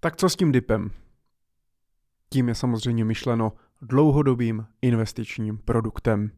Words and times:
Tak 0.00 0.16
co 0.16 0.28
s 0.28 0.36
tím 0.36 0.52
dipem? 0.52 0.90
Tím 2.30 2.48
je 2.48 2.54
samozřejmě 2.54 3.04
myšleno 3.04 3.52
dlouhodobým 3.82 4.66
investičním 4.82 5.58
produktem. 5.58 6.30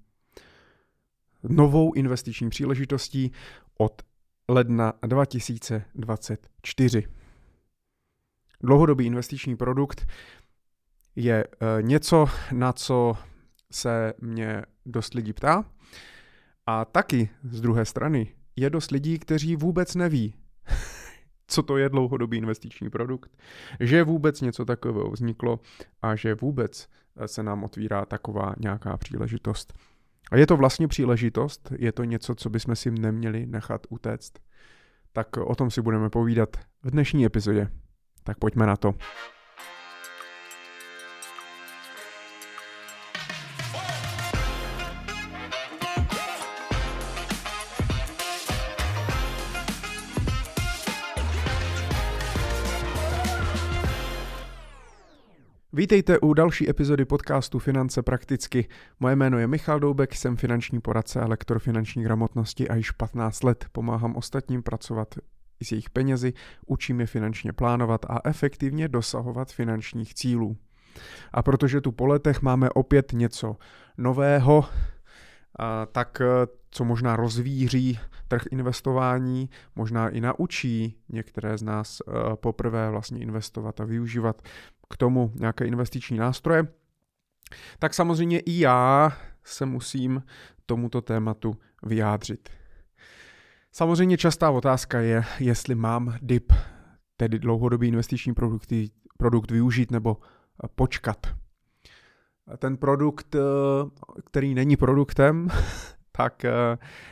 Novou 1.43 1.93
investiční 1.93 2.51
příležitostí 2.51 3.33
od 3.79 4.03
ledna 4.49 4.93
2024. 5.07 7.09
Dlouhodobý 8.62 9.07
investiční 9.07 9.56
produkt 9.56 10.06
je 11.17 11.45
eh, 11.45 11.83
něco, 11.83 12.27
na 12.53 12.72
co 12.72 13.17
se 13.71 14.13
mě 14.21 14.63
dost 14.87 15.15
lidí 15.15 15.33
ptá. 15.33 15.65
A 16.66 16.84
taky 16.84 17.30
z 17.51 17.61
druhé 17.61 17.84
strany 17.84 18.34
je 18.56 18.70
dost 18.70 18.91
lidí, 18.91 19.19
kteří 19.19 19.56
vůbec 19.56 19.95
neví, 19.95 20.34
co 21.51 21.62
to 21.62 21.77
je 21.77 21.88
dlouhodobý 21.88 22.38
investiční 22.38 22.91
produkt, 22.91 23.30
že 23.80 24.05
vůbec 24.05 24.41
něco 24.41 24.64
takového 24.64 25.10
vzniklo 25.10 25.61
a 26.02 26.16
že 26.16 26.34
vůbec 26.34 26.88
eh, 27.16 27.29
se 27.29 27.42
nám 27.42 27.65
otvírá 27.65 28.05
taková 28.05 28.55
nějaká 28.61 28.97
příležitost. 28.97 29.75
A 30.30 30.37
je 30.37 30.47
to 30.47 30.56
vlastně 30.56 30.89
příležitost, 30.89 31.73
je 31.78 31.92
to 31.92 32.05
něco, 32.05 32.34
co 32.34 32.51
bychom 32.51 32.77
si 32.77 32.91
neměli 32.91 33.47
nechat 33.47 33.87
utéct. 33.89 34.33
Tak 35.12 35.37
o 35.37 35.55
tom 35.55 35.70
si 35.70 35.83
budeme 35.83 36.11
povídat 36.11 36.56
v 36.83 36.91
dnešní 36.91 37.25
epizodě. 37.25 37.69
Tak 38.25 38.39
pojďme 38.39 38.67
na 38.67 38.77
to. 38.77 38.95
Vítejte 55.73 56.19
u 56.19 56.34
další 56.34 56.70
epizody 56.70 57.05
podcastu 57.05 57.58
Finance 57.58 58.03
prakticky. 58.03 58.69
Moje 59.00 59.17
jméno 59.17 59.39
je 59.39 59.47
Michal 59.47 59.81
Doubek, 59.81 60.14
jsem 60.14 60.36
finanční 60.36 60.81
poradce 60.81 61.20
a 61.20 61.27
lektor 61.27 61.58
finanční 61.58 62.03
gramotnosti 62.03 62.69
a 62.69 62.75
již 62.75 62.91
15 62.91 63.42
let 63.42 63.64
pomáhám 63.72 64.17
ostatním 64.17 64.62
pracovat 64.62 65.14
s 65.62 65.72
jejich 65.72 65.91
penězi, 65.91 66.33
učím 66.67 67.00
je 67.00 67.06
finančně 67.06 67.53
plánovat 67.53 68.06
a 68.08 68.20
efektivně 68.25 68.89
dosahovat 68.89 69.53
finančních 69.53 70.14
cílů. 70.14 70.56
A 71.33 71.42
protože 71.42 71.80
tu 71.80 71.92
po 71.92 72.06
letech 72.06 72.42
máme 72.42 72.70
opět 72.70 73.12
něco 73.12 73.56
nového, 73.98 74.64
tak 75.92 76.23
co 76.70 76.84
možná 76.84 77.17
rozvíří 77.17 77.98
trh 78.28 78.42
investování, 78.50 79.50
možná 79.77 80.08
i 80.08 80.20
naučí 80.20 80.97
některé 81.08 81.58
z 81.58 81.62
nás 81.62 82.02
poprvé 82.34 82.91
vlastně 82.91 83.20
investovat 83.20 83.80
a 83.80 83.84
využívat 83.84 84.42
k 84.91 84.96
tomu 84.96 85.33
nějaké 85.34 85.64
investiční 85.66 86.19
nástroje, 86.19 86.69
tak 87.78 87.94
samozřejmě 87.94 88.41
i 88.41 88.60
já 88.60 89.12
se 89.44 89.66
musím 89.66 90.22
tomuto 90.66 91.00
tématu 91.00 91.56
vyjádřit. 91.83 92.48
Samozřejmě 93.72 94.16
častá 94.16 94.50
otázka 94.50 95.00
je, 95.00 95.24
jestli 95.38 95.74
mám 95.74 96.14
DIP, 96.22 96.52
tedy 97.16 97.38
dlouhodobý 97.38 97.88
investiční 97.88 98.34
produkty, 98.34 98.91
produkt 99.18 99.50
využít 99.50 99.91
nebo 99.91 100.16
počkat. 100.74 101.27
Ten 102.58 102.77
produkt, 102.77 103.36
který 104.24 104.55
není 104.55 104.77
produktem, 104.77 105.48
tak 106.12 106.44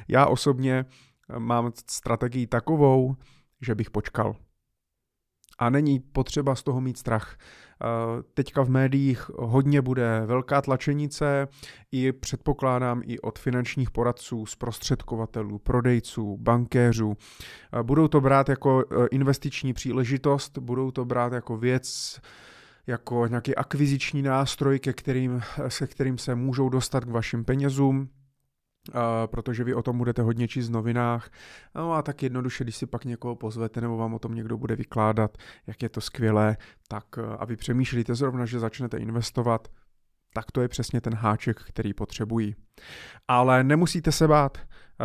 já 0.09 0.27
osobně 0.27 0.85
mám 1.39 1.73
strategii 1.87 2.47
takovou, 2.47 3.17
že 3.61 3.75
bych 3.75 3.91
počkal. 3.91 4.37
A 5.59 5.71
není 5.71 6.01
potřeba 6.01 6.55
z 6.55 6.63
toho 6.63 6.81
mít 6.81 6.99
strach. 6.99 7.39
Eh, 7.83 8.23
teďka 8.35 8.63
v 8.63 8.71
médiích 8.71 9.31
hodně 9.35 9.83
bude 9.83 10.23
velká 10.27 10.63
tlačenice, 10.63 11.49
i 11.93 12.13
předpokládám 12.13 13.03
i 13.05 13.21
od 13.21 13.39
finančních 13.39 13.91
poradců, 13.91 14.47
zprostředkovatelů, 14.47 15.59
prodejců, 15.59 16.37
bankéřů. 16.37 17.17
Eh, 17.73 17.83
budou 17.83 18.09
to 18.09 18.21
brát 18.21 18.49
jako 18.49 18.85
eh, 18.91 19.07
investiční 19.11 19.73
příležitost, 19.73 20.59
budou 20.59 20.91
to 20.91 21.05
brát 21.05 21.33
jako 21.33 21.57
věc, 21.57 22.21
jako 22.87 23.27
nějaký 23.27 23.55
akviziční 23.55 24.23
nástroj, 24.23 24.79
ke 24.79 24.93
kterým, 24.93 25.41
se 25.69 25.87
kterým 25.87 26.19
se 26.19 26.35
můžou 26.35 26.69
dostat 26.69 27.05
k 27.05 27.11
vašim 27.11 27.45
penězům, 27.45 28.09
protože 29.27 29.65
vy 29.65 29.75
o 29.75 29.83
tom 29.83 29.99
budete 29.99 30.23
hodně 30.23 30.49
číst 30.49 30.69
v 30.69 30.73
novinách. 30.73 31.31
No 31.75 31.93
a 31.93 32.03
tak 32.03 32.23
jednoduše, 32.23 32.65
když 32.65 32.77
si 32.77 32.87
pak 32.87 33.05
někoho 33.05 33.37
pozvete 33.37 33.81
nebo 33.81 33.97
vám 33.97 34.15
o 34.15 34.19
tom 34.19 34.35
někdo 34.35 34.57
bude 34.59 34.77
vykládat, 34.77 35.39
jak 35.67 35.83
je 35.83 35.89
to 35.89 36.01
skvělé, 36.01 36.57
tak 36.89 37.05
a 37.39 37.45
vy 37.45 37.57
přemýšlíte 37.57 38.15
zrovna, 38.15 38.47
že 38.47 38.59
začnete 38.59 38.99
investovat, 38.99 39.69
tak 40.35 40.51
to 40.53 40.63
je 40.63 40.69
přesně 40.69 41.01
ten 41.01 41.15
háček, 41.15 41.63
který 41.63 41.95
potřebují. 41.95 42.57
Ale 43.29 43.65
nemusíte 43.65 44.13
se 44.13 44.29
bát. 44.29 44.59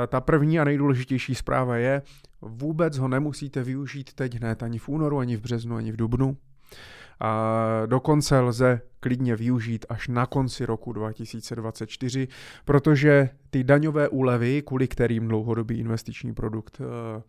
Ta 0.07 0.21
první 0.21 0.59
a 0.59 0.63
nejdůležitější 0.63 1.35
zpráva 1.35 1.77
je, 1.77 2.01
vůbec 2.41 2.97
ho 2.97 3.07
nemusíte 3.07 3.63
využít 3.63 4.13
teď 4.13 4.35
hned 4.35 4.63
ani 4.63 4.79
v 4.79 4.89
únoru, 4.89 5.19
ani 5.19 5.37
v 5.37 5.41
březnu, 5.41 5.75
ani 5.75 5.91
v 5.91 5.95
dubnu. 5.95 6.37
A 7.23 7.81
dokonce 7.85 8.39
lze 8.39 8.81
klidně 8.99 9.35
využít 9.35 9.85
až 9.89 10.07
na 10.07 10.25
konci 10.25 10.65
roku 10.65 10.93
2024, 10.93 12.27
protože 12.65 13.29
ty 13.49 13.63
daňové 13.63 14.09
úlevy, 14.09 14.61
kvůli 14.61 14.87
kterým 14.87 15.27
dlouhodobý 15.27 15.79
investiční 15.79 16.33
produkt 16.33 16.81
eh, 16.81 17.23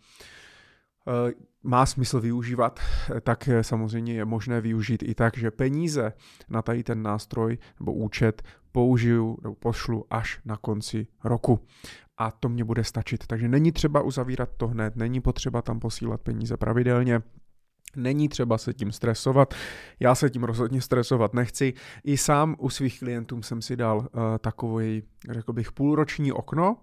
eh, 1.09 1.33
má 1.62 1.87
smysl 1.87 2.21
využívat, 2.21 2.81
tak 3.21 3.49
samozřejmě 3.62 4.15
je 4.15 4.25
možné 4.25 4.60
využít 4.60 5.03
i 5.03 5.15
tak, 5.15 5.38
že 5.38 5.50
peníze 5.50 6.12
na 6.49 6.62
tady 6.62 6.83
ten 6.83 7.03
nástroj 7.03 7.59
nebo 7.81 7.93
účet 7.93 8.43
použiju 8.72 9.38
nebo 9.43 9.54
pošlu 9.54 10.04
až 10.10 10.41
na 10.44 10.56
konci 10.56 11.06
roku. 11.25 11.60
A 12.19 12.31
to 12.31 12.49
mě 12.49 12.65
bude 12.65 12.84
stačit. 12.84 13.27
Takže 13.27 13.49
není 13.49 13.72
třeba 13.72 14.03
uzavírat 14.03 14.49
to 14.56 14.69
hned, 14.69 14.97
není 14.97 15.21
potřeba 15.21 15.62
tam 15.62 15.81
posílat 15.81 16.21
peníze 16.21 16.56
pravidelně. 16.56 17.22
Není 17.97 18.28
třeba 18.28 18.59
se 18.59 18.75
tím 18.75 18.93
stresovat, 18.93 19.55
já 20.00 20.15
se 20.15 20.31
tím 20.31 20.44
rozhodně 20.44 20.81
stresovat 20.81 21.34
nechci. 21.34 21.75
I 22.05 22.16
sám 22.16 22.56
u 22.59 22.71
svých 22.71 22.99
klientů 22.99 23.43
jsem 23.43 23.62
si 23.62 23.77
dal 23.77 23.99
uh, 23.99 24.06
takový, 24.38 25.03
řekl 25.31 25.53
bych, 25.53 25.72
půlroční 25.72 26.33
okno. 26.33 26.77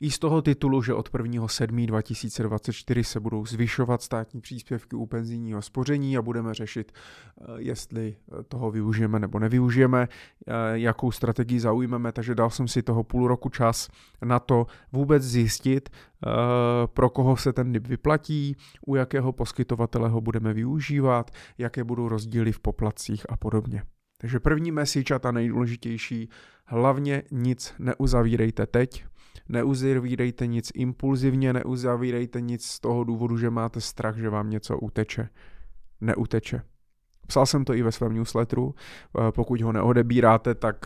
I 0.00 0.10
z 0.10 0.18
toho 0.18 0.42
titulu, 0.42 0.82
že 0.82 0.94
od 0.94 1.12
1.7.2024 1.12 3.02
se 3.02 3.20
budou 3.20 3.46
zvyšovat 3.46 4.02
státní 4.02 4.40
příspěvky 4.40 4.96
u 4.96 5.06
penzijního 5.06 5.62
spoření 5.62 6.16
a 6.16 6.22
budeme 6.22 6.54
řešit, 6.54 6.92
uh, 7.36 7.46
jestli 7.56 8.16
toho 8.48 8.70
využijeme 8.70 9.18
nebo 9.18 9.38
nevyužijeme, 9.38 10.08
uh, 10.08 10.54
jakou 10.72 11.10
strategii 11.10 11.60
zaujmeme, 11.60 12.12
takže 12.12 12.34
dal 12.34 12.50
jsem 12.50 12.68
si 12.68 12.82
toho 12.82 13.04
půl 13.04 13.28
roku 13.28 13.48
čas 13.48 13.88
na 14.24 14.38
to 14.38 14.66
vůbec 14.92 15.22
zjistit, 15.22 15.88
Eh, 16.26 16.86
pro 16.86 17.10
koho 17.10 17.36
se 17.36 17.52
ten 17.52 17.72
NIP 17.72 17.86
vyplatí, 17.86 18.56
u 18.86 18.94
jakého 18.94 19.32
poskytovatele 19.32 20.08
ho 20.08 20.20
budeme 20.20 20.52
využívat, 20.52 21.30
jaké 21.58 21.84
budou 21.84 22.08
rozdíly 22.08 22.52
v 22.52 22.60
poplacích 22.60 23.26
a 23.28 23.36
podobně. 23.36 23.82
Takže 24.18 24.40
první 24.40 24.72
message 24.72 25.14
a 25.14 25.18
ta 25.18 25.32
nejdůležitější, 25.32 26.28
hlavně 26.64 27.22
nic 27.30 27.74
neuzavírejte 27.78 28.66
teď, 28.66 29.04
neuzavírejte 29.48 30.46
nic 30.46 30.72
impulzivně, 30.74 31.52
neuzavírejte 31.52 32.40
nic 32.40 32.64
z 32.64 32.80
toho 32.80 33.04
důvodu, 33.04 33.38
že 33.38 33.50
máte 33.50 33.80
strach, 33.80 34.16
že 34.16 34.30
vám 34.30 34.50
něco 34.50 34.78
uteče. 34.78 35.28
Neuteče. 36.00 36.62
Psal 37.26 37.46
jsem 37.46 37.64
to 37.64 37.74
i 37.74 37.82
ve 37.82 37.92
svém 37.92 38.14
newsletteru, 38.14 38.74
eh, 38.74 39.32
pokud 39.32 39.60
ho 39.60 39.72
neodebíráte, 39.72 40.54
tak 40.54 40.76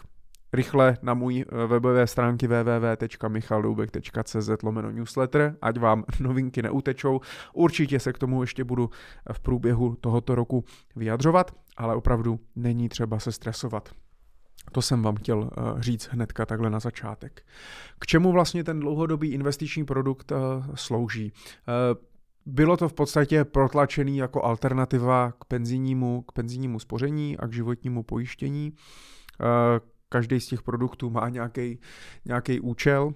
rychle 0.53 0.97
na 1.03 1.15
můj 1.15 1.45
eh, 1.49 1.67
webové 1.67 2.07
stránky 2.07 2.47
www.michaldoubek.cz 2.47 4.51
lomeno 4.63 4.91
newsletter, 4.91 5.57
ať 5.63 5.79
vám 5.79 6.05
novinky 6.21 6.63
neutečou. 6.63 7.21
Určitě 7.53 8.01
se 8.01 8.13
k 8.13 8.19
tomu 8.19 8.43
ještě 8.43 8.65
budu 8.65 8.91
v 9.33 9.41
průběhu 9.41 9.97
tohoto 10.01 10.35
roku 10.35 10.65
vyjadřovat, 10.97 11.55
ale 11.77 11.95
opravdu 11.95 12.41
není 12.57 12.89
třeba 12.89 13.19
se 13.19 13.33
stresovat. 13.33 13.89
To 14.73 14.83
jsem 14.83 15.03
vám 15.03 15.17
chtěl 15.17 15.51
eh, 15.53 15.83
říct 15.83 16.07
hnedka 16.07 16.47
takhle 16.47 16.71
na 16.71 16.81
začátek. 16.81 17.43
K 17.99 18.07
čemu 18.07 18.33
vlastně 18.33 18.65
ten 18.65 18.81
dlouhodobý 18.81 19.33
investiční 19.33 19.85
produkt 19.85 20.33
eh, 20.33 20.37
slouží? 20.75 21.33
Bylo 22.47 22.77
to 22.77 22.89
v 22.89 22.93
podstatě 22.93 23.45
protlačený 23.45 24.17
jako 24.17 24.45
alternativa 24.45 25.33
k 25.33 25.45
penzijnímu, 25.45 26.23
k 26.23 26.33
penzijnímu 26.33 26.79
spoření 26.79 27.39
a 27.39 27.47
k 27.47 27.53
životnímu 27.53 28.03
pojištění, 28.03 28.73
každý 30.09 30.41
z 30.41 30.47
těch 30.47 30.63
produktů 30.63 31.11
má 31.11 31.29
nějaký 32.25 32.61
účel, 32.61 33.15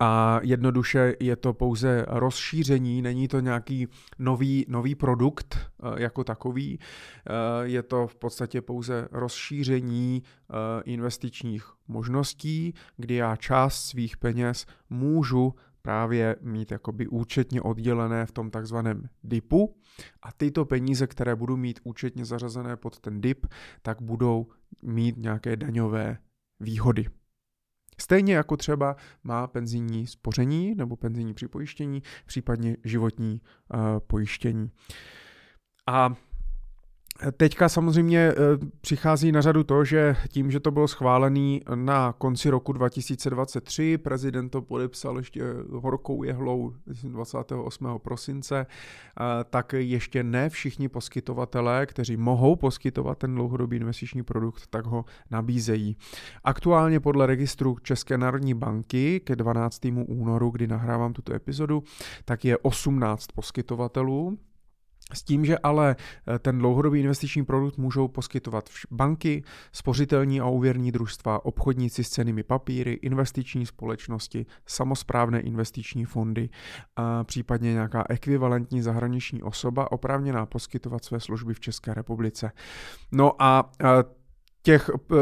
a 0.00 0.40
jednoduše 0.42 1.14
je 1.20 1.36
to 1.36 1.52
pouze 1.52 2.04
rozšíření, 2.08 3.02
není 3.02 3.28
to 3.28 3.40
nějaký 3.40 3.88
nový, 4.18 4.66
nový 4.68 4.94
produkt 4.94 5.58
eh, 5.58 6.02
jako 6.02 6.24
takový, 6.24 6.78
eh, 6.80 7.32
je 7.62 7.82
to 7.82 8.06
v 8.06 8.16
podstatě 8.16 8.60
pouze 8.60 9.08
rozšíření 9.12 10.22
eh, 10.22 10.54
investičních 10.84 11.64
možností, 11.88 12.74
kdy 12.96 13.14
já 13.14 13.36
část 13.36 13.84
svých 13.84 14.16
peněz 14.16 14.66
můžu 14.90 15.54
právě 15.82 16.36
mít 16.40 16.70
jakoby 16.70 17.08
účetně 17.08 17.62
oddělené 17.62 18.26
v 18.26 18.32
tom 18.32 18.50
takzvaném 18.50 19.08
DIPu 19.24 19.76
a 20.22 20.32
tyto 20.32 20.64
peníze, 20.64 21.06
které 21.06 21.36
budu 21.36 21.56
mít 21.56 21.80
účetně 21.84 22.24
zařazené 22.24 22.76
pod 22.76 23.00
ten 23.00 23.20
DIP, 23.20 23.46
tak 23.82 24.02
budou 24.02 24.46
mít 24.82 25.16
nějaké 25.16 25.56
daňové 25.56 26.18
výhody. 26.60 27.06
Stejně 28.00 28.34
jako 28.34 28.56
třeba 28.56 28.96
má 29.24 29.46
penzijní 29.46 30.06
spoření 30.06 30.74
nebo 30.74 30.96
penzijní 30.96 31.34
připojištění, 31.34 32.02
případně 32.26 32.76
životní 32.84 33.40
uh, 33.74 33.80
pojištění. 34.06 34.70
A 35.86 36.14
Teďka 37.36 37.68
samozřejmě 37.68 38.18
eh, 38.18 38.34
přichází 38.80 39.32
na 39.32 39.40
řadu 39.40 39.64
to, 39.64 39.84
že 39.84 40.16
tím, 40.28 40.50
že 40.50 40.60
to 40.60 40.70
bylo 40.70 40.88
schválený 40.88 41.62
na 41.74 42.12
konci 42.12 42.50
roku 42.50 42.72
2023, 42.72 43.98
prezident 43.98 44.48
to 44.48 44.62
podepsal 44.62 45.18
ještě 45.18 45.42
horkou 45.70 46.22
jehlou 46.22 46.74
28. 47.02 47.98
prosince, 47.98 48.66
eh, 48.66 49.24
tak 49.50 49.72
ještě 49.72 50.22
ne 50.22 50.50
všichni 50.50 50.88
poskytovatelé, 50.88 51.86
kteří 51.86 52.16
mohou 52.16 52.56
poskytovat 52.56 53.18
ten 53.18 53.34
dlouhodobý 53.34 53.76
investiční 53.76 54.22
produkt, 54.22 54.66
tak 54.70 54.86
ho 54.86 55.04
nabízejí. 55.30 55.96
Aktuálně 56.44 57.00
podle 57.00 57.26
registru 57.26 57.76
České 57.82 58.18
národní 58.18 58.54
banky 58.54 59.20
ke 59.20 59.36
12. 59.36 60.04
únoru, 60.06 60.50
kdy 60.50 60.66
nahrávám 60.66 61.12
tuto 61.12 61.34
epizodu, 61.34 61.82
tak 62.24 62.44
je 62.44 62.58
18 62.58 63.26
poskytovatelů, 63.34 64.38
s 65.12 65.22
tím, 65.22 65.44
že 65.44 65.58
ale 65.58 65.96
eh, 65.98 66.38
ten 66.38 66.58
dlouhodobý 66.58 67.00
investiční 67.00 67.44
produkt 67.44 67.78
můžou 67.78 68.08
poskytovat 68.08 68.68
banky, 68.90 69.42
spořitelní 69.72 70.40
a 70.40 70.46
úvěrní 70.46 70.92
družstva, 70.92 71.44
obchodníci 71.44 72.04
s 72.04 72.08
cenými 72.08 72.42
papíry, 72.42 72.92
investiční 72.92 73.66
společnosti, 73.66 74.46
samozprávné 74.66 75.40
investiční 75.40 76.04
fondy, 76.04 76.48
a 76.96 77.24
případně 77.24 77.72
nějaká 77.72 78.04
ekvivalentní 78.08 78.82
zahraniční 78.82 79.42
osoba 79.42 79.92
oprávněná 79.92 80.46
poskytovat 80.46 81.04
své 81.04 81.20
služby 81.20 81.54
v 81.54 81.60
České 81.60 81.94
republice. 81.94 82.52
No 83.12 83.42
a 83.42 83.72
eh, 83.80 83.86
těch 84.62 84.90
eh, 84.90 85.16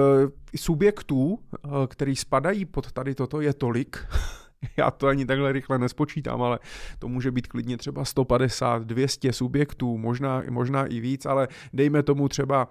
subjektů, 0.56 1.38
který 1.86 2.16
spadají 2.16 2.64
pod 2.64 2.92
tady 2.92 3.14
toto, 3.14 3.40
je 3.40 3.54
tolik, 3.54 4.06
já 4.76 4.90
to 4.90 5.06
ani 5.06 5.26
takhle 5.26 5.52
rychle 5.52 5.78
nespočítám, 5.78 6.42
ale 6.42 6.58
to 6.98 7.08
může 7.08 7.30
být 7.30 7.46
klidně 7.46 7.76
třeba 7.76 8.04
150, 8.04 8.82
200 8.82 9.32
subjektů, 9.32 9.98
možná, 9.98 10.42
možná 10.50 10.86
i 10.86 11.00
víc, 11.00 11.26
ale 11.26 11.48
dejme 11.72 12.02
tomu 12.02 12.28
třeba 12.28 12.68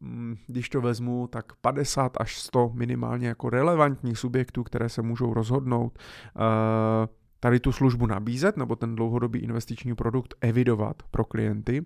mm, 0.00 0.36
když 0.46 0.68
to 0.68 0.80
vezmu, 0.80 1.26
tak 1.26 1.52
50 1.60 2.12
až 2.20 2.38
100 2.38 2.70
minimálně 2.74 3.28
jako 3.28 3.50
relevantních 3.50 4.18
subjektů, 4.18 4.64
které 4.64 4.88
se 4.88 5.02
můžou 5.02 5.34
rozhodnout 5.34 5.98
eh, 5.98 7.08
tady 7.40 7.60
tu 7.60 7.72
službu 7.72 8.06
nabízet 8.06 8.56
nebo 8.56 8.76
ten 8.76 8.96
dlouhodobý 8.96 9.38
investiční 9.38 9.94
produkt 9.94 10.34
evidovat 10.40 11.02
pro 11.10 11.24
klienty 11.24 11.84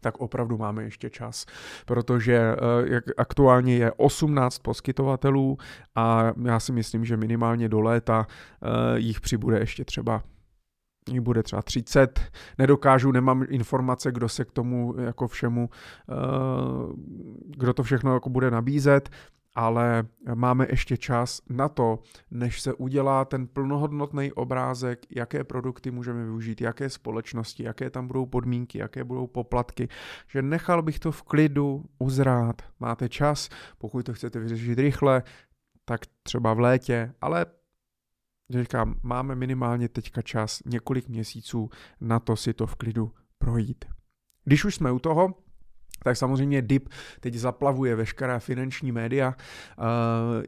tak 0.00 0.20
opravdu 0.20 0.58
máme 0.58 0.82
ještě 0.82 1.10
čas, 1.10 1.46
protože 1.86 2.36
eh, 2.36 2.56
jak 2.84 3.04
aktuálně 3.16 3.76
je 3.76 3.92
18 3.92 4.58
poskytovatelů 4.58 5.58
a 5.94 6.32
já 6.44 6.60
si 6.60 6.72
myslím, 6.72 7.04
že 7.04 7.16
minimálně 7.16 7.68
do 7.68 7.80
léta 7.80 8.26
eh, 8.26 8.98
jich 8.98 9.20
přibude 9.20 9.58
ještě 9.58 9.84
třeba 9.84 10.22
jich 11.08 11.20
bude 11.20 11.42
třeba 11.42 11.62
30, 11.62 12.20
nedokážu, 12.58 13.12
nemám 13.12 13.44
informace, 13.48 14.12
kdo 14.12 14.28
se 14.28 14.44
k 14.44 14.52
tomu 14.52 14.94
jako 14.98 15.28
všemu, 15.28 15.70
eh, 16.10 16.14
kdo 17.46 17.74
to 17.74 17.82
všechno 17.82 18.14
jako 18.14 18.30
bude 18.30 18.50
nabízet, 18.50 19.10
ale 19.54 20.06
máme 20.34 20.66
ještě 20.70 20.96
čas 20.96 21.42
na 21.48 21.68
to, 21.68 21.98
než 22.30 22.60
se 22.60 22.74
udělá 22.74 23.24
ten 23.24 23.46
plnohodnotný 23.46 24.32
obrázek, 24.32 25.06
jaké 25.10 25.44
produkty 25.44 25.90
můžeme 25.90 26.24
využít, 26.24 26.60
jaké 26.60 26.90
společnosti, 26.90 27.62
jaké 27.62 27.90
tam 27.90 28.06
budou 28.06 28.26
podmínky, 28.26 28.78
jaké 28.78 29.04
budou 29.04 29.26
poplatky, 29.26 29.88
že 30.28 30.42
nechal 30.42 30.82
bych 30.82 30.98
to 30.98 31.12
v 31.12 31.22
klidu 31.22 31.84
uzrát. 31.98 32.62
Máte 32.80 33.08
čas, 33.08 33.48
pokud 33.78 34.06
to 34.06 34.14
chcete 34.14 34.40
vyřešit 34.40 34.78
rychle, 34.78 35.22
tak 35.84 36.00
třeba 36.22 36.54
v 36.54 36.60
létě, 36.60 37.14
ale 37.20 37.46
říkám, 38.50 38.94
máme 39.02 39.34
minimálně 39.34 39.88
teďka 39.88 40.22
čas, 40.22 40.62
několik 40.66 41.08
měsíců 41.08 41.70
na 42.00 42.20
to 42.20 42.36
si 42.36 42.54
to 42.54 42.66
v 42.66 42.74
klidu 42.74 43.12
projít. 43.38 43.84
Když 44.44 44.64
už 44.64 44.74
jsme 44.74 44.92
u 44.92 44.98
toho, 44.98 45.34
tak 46.04 46.16
samozřejmě 46.16 46.62
DIP 46.62 46.88
teď 47.20 47.34
zaplavuje 47.34 47.96
veškerá 47.96 48.38
finanční 48.38 48.92
média, 48.92 49.34
uh, 49.78 49.84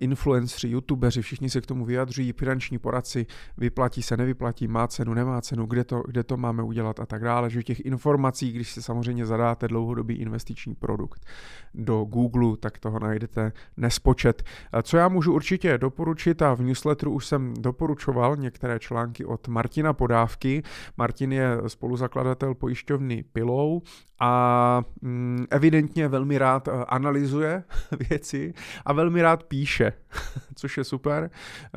influenceri, 0.00 0.72
youtubeři, 0.72 1.22
všichni 1.22 1.50
se 1.50 1.60
k 1.60 1.66
tomu 1.66 1.84
vyjadřují, 1.84 2.32
finanční 2.32 2.78
poradci, 2.78 3.26
vyplatí 3.58 4.02
se, 4.02 4.16
nevyplatí, 4.16 4.68
má 4.68 4.88
cenu, 4.88 5.14
nemá 5.14 5.40
cenu, 5.40 5.66
kde 5.66 5.84
to, 5.84 6.02
kde 6.06 6.22
to 6.24 6.36
máme 6.36 6.62
udělat 6.62 7.00
a 7.00 7.06
tak 7.06 7.24
dále, 7.24 7.50
že 7.50 7.62
těch 7.62 7.80
informací, 7.80 8.52
když 8.52 8.72
si 8.72 8.82
samozřejmě 8.82 9.26
zadáte 9.26 9.68
dlouhodobý 9.68 10.14
investiční 10.14 10.74
produkt 10.74 11.26
do 11.74 12.04
Google, 12.04 12.56
tak 12.56 12.78
toho 12.78 12.98
najdete 12.98 13.52
nespočet. 13.76 14.42
Co 14.82 14.96
já 14.96 15.08
můžu 15.08 15.32
určitě 15.32 15.78
doporučit 15.78 16.42
a 16.42 16.54
v 16.54 16.62
newsletteru 16.62 17.12
už 17.12 17.26
jsem 17.26 17.54
doporučoval 17.58 18.36
některé 18.36 18.78
články 18.78 19.24
od 19.24 19.48
Martina 19.48 19.92
Podávky. 19.92 20.62
Martin 20.96 21.32
je 21.32 21.58
spoluzakladatel 21.66 22.54
pojišťovny 22.54 23.24
Pilou 23.32 23.82
a 24.22 24.84
mm, 25.02 25.46
evidentně 25.50 26.08
velmi 26.08 26.38
rád 26.38 26.68
eh, 26.68 26.70
analyzuje 26.88 27.64
věci 28.10 28.54
a 28.84 28.92
velmi 28.92 29.22
rád 29.22 29.42
píše, 29.42 29.92
což 30.54 30.76
je 30.76 30.84
super. 30.84 31.30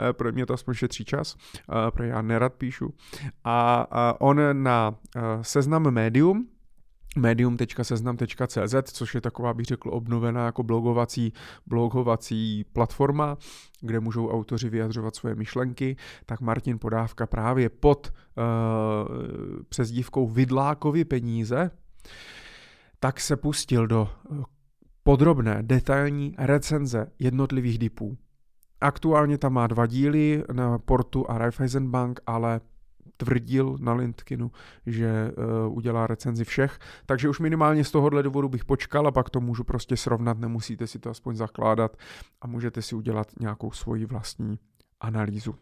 Eh, 0.09 0.13
pro 0.13 0.31
mě 0.31 0.45
to 0.45 0.53
aspoň 0.53 0.73
šetří 0.73 1.05
čas, 1.05 1.35
eh, 1.55 1.91
protože 1.91 2.09
já 2.09 2.21
nerad 2.21 2.53
píšu. 2.53 2.93
A 3.43 3.87
on 4.19 4.63
na 4.63 4.95
seznam 5.41 5.91
médium, 5.91 6.47
medium.seznam.cz, 7.17 8.75
což 8.83 9.15
je 9.15 9.21
taková, 9.21 9.53
bych 9.53 9.65
řekl, 9.65 9.89
obnovená 9.93 10.45
jako 10.45 10.63
blogovací, 10.63 11.33
blogovací 11.65 12.65
platforma, 12.73 13.37
kde 13.81 13.99
můžou 13.99 14.29
autoři 14.29 14.69
vyjadřovat 14.69 15.15
svoje 15.15 15.35
myšlenky, 15.35 15.95
tak 16.25 16.41
Martin 16.41 16.79
Podávka 16.79 17.25
právě 17.25 17.69
pod 17.69 18.13
uh, 18.37 18.43
přezdívkou 19.69 20.27
Vidlákovi 20.27 21.05
peníze, 21.05 21.71
tak 22.99 23.19
se 23.19 23.35
pustil 23.35 23.87
do 23.87 24.09
eh, 24.09 24.43
podrobné, 25.03 25.57
detailní 25.61 26.35
recenze 26.37 27.11
jednotlivých 27.19 27.77
dipů. 27.77 28.17
Aktuálně 28.81 29.37
tam 29.37 29.53
má 29.53 29.67
dva 29.67 29.85
díly 29.85 30.43
na 30.53 30.79
Portu 30.79 31.31
a 31.31 31.37
Raiffeisen 31.37 31.91
Bank, 31.91 32.19
ale 32.27 32.61
tvrdil 33.17 33.77
na 33.79 33.93
Lindkinu, 33.93 34.51
že 34.85 35.31
uh, 35.67 35.77
udělá 35.77 36.07
recenzi 36.07 36.43
všech, 36.43 36.79
takže 37.05 37.29
už 37.29 37.39
minimálně 37.39 37.83
z 37.83 37.91
tohohle 37.91 38.23
důvodu 38.23 38.49
bych 38.49 38.65
počkal 38.65 39.07
a 39.07 39.11
pak 39.11 39.29
to 39.29 39.41
můžu 39.41 39.63
prostě 39.63 39.97
srovnat, 39.97 40.39
nemusíte 40.39 40.87
si 40.87 40.99
to 40.99 41.09
aspoň 41.09 41.35
zakládat 41.35 41.97
a 42.41 42.47
můžete 42.47 42.81
si 42.81 42.95
udělat 42.95 43.27
nějakou 43.39 43.71
svoji 43.71 44.05
vlastní 44.05 44.59
analýzu. 44.99 45.55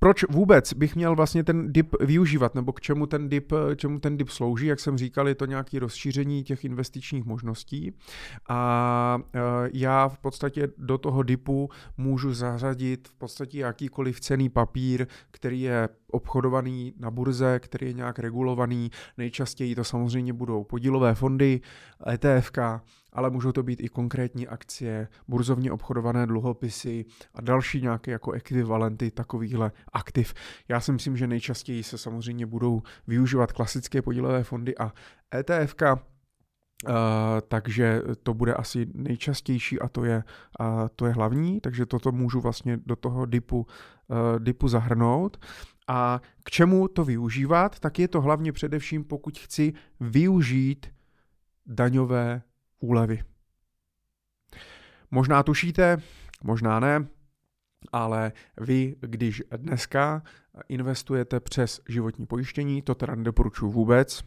Proč 0.00 0.24
vůbec 0.30 0.72
bych 0.72 0.96
měl 0.96 1.16
vlastně 1.16 1.44
ten 1.44 1.72
dip 1.72 1.96
využívat, 2.00 2.54
nebo 2.54 2.72
k 2.72 2.80
čemu 2.80 3.06
ten 3.06 3.28
dip, 3.28 3.52
čemu 3.76 3.98
ten 3.98 4.16
dip 4.16 4.28
slouží? 4.28 4.66
Jak 4.66 4.80
jsem 4.80 4.98
říkal, 4.98 5.28
je 5.28 5.34
to 5.34 5.46
nějaké 5.46 5.78
rozšíření 5.78 6.44
těch 6.44 6.64
investičních 6.64 7.24
možností 7.24 7.92
a 8.48 9.18
e, 9.34 9.40
já 9.72 10.08
v 10.08 10.18
podstatě 10.18 10.68
do 10.78 10.98
toho 10.98 11.22
dipu 11.22 11.70
můžu 11.96 12.34
zařadit 12.34 13.08
v 13.08 13.14
podstatě 13.14 13.58
jakýkoliv 13.58 14.20
cený 14.20 14.48
papír, 14.48 15.06
který 15.30 15.60
je 15.60 15.88
obchodovaný 16.10 16.94
na 16.98 17.10
burze, 17.10 17.60
který 17.60 17.86
je 17.86 17.92
nějak 17.92 18.18
regulovaný. 18.18 18.90
Nejčastěji 19.18 19.74
to 19.74 19.84
samozřejmě 19.84 20.32
budou 20.32 20.64
podílové 20.64 21.14
fondy, 21.14 21.60
ETFK, 22.12 22.58
ale 23.12 23.30
můžou 23.30 23.52
to 23.52 23.62
být 23.62 23.80
i 23.80 23.88
konkrétní 23.88 24.48
akcie, 24.48 25.08
burzovně 25.28 25.72
obchodované 25.72 26.26
dluhopisy 26.26 27.04
a 27.34 27.40
další 27.40 27.80
nějaké 27.82 28.10
jako 28.10 28.32
ekvivalenty 28.32 29.10
takovýchhle 29.10 29.72
aktiv. 29.92 30.34
Já 30.68 30.80
si 30.80 30.92
myslím, 30.92 31.16
že 31.16 31.26
nejčastěji 31.26 31.82
se 31.82 31.98
samozřejmě 31.98 32.46
budou 32.46 32.82
využívat 33.06 33.52
klasické 33.52 34.02
podílové 34.02 34.44
fondy 34.44 34.78
a 34.78 34.92
ETFK, 35.34 35.82
Uh, 36.86 36.92
takže 37.48 38.02
to 38.22 38.34
bude 38.34 38.54
asi 38.54 38.86
nejčastější 38.94 39.80
a 39.80 39.88
to 39.88 40.04
je, 40.04 40.24
uh, 40.60 40.66
to 40.96 41.06
je 41.06 41.12
hlavní, 41.12 41.60
takže 41.60 41.86
toto 41.86 42.12
můžu 42.12 42.40
vlastně 42.40 42.78
do 42.86 42.96
toho 42.96 43.26
dipu, 43.26 43.66
uh, 44.08 44.44
dipu 44.44 44.68
zahrnout. 44.68 45.44
A 45.88 46.20
k 46.44 46.50
čemu 46.50 46.88
to 46.88 47.04
využívat? 47.04 47.78
Tak 47.78 47.98
je 47.98 48.08
to 48.08 48.20
hlavně 48.20 48.52
především, 48.52 49.04
pokud 49.04 49.38
chci 49.38 49.72
využít 50.00 50.86
daňové 51.66 52.42
úlevy. 52.80 53.22
Možná 55.10 55.42
tušíte, 55.42 55.96
možná 56.42 56.80
ne, 56.80 57.06
ale 57.92 58.32
vy, 58.60 58.96
když 59.00 59.42
dneska 59.56 60.22
investujete 60.68 61.40
přes 61.40 61.80
životní 61.88 62.26
pojištění, 62.26 62.82
to 62.82 62.94
teda 62.94 63.14
nedoporučuji 63.14 63.70
vůbec, 63.70 64.24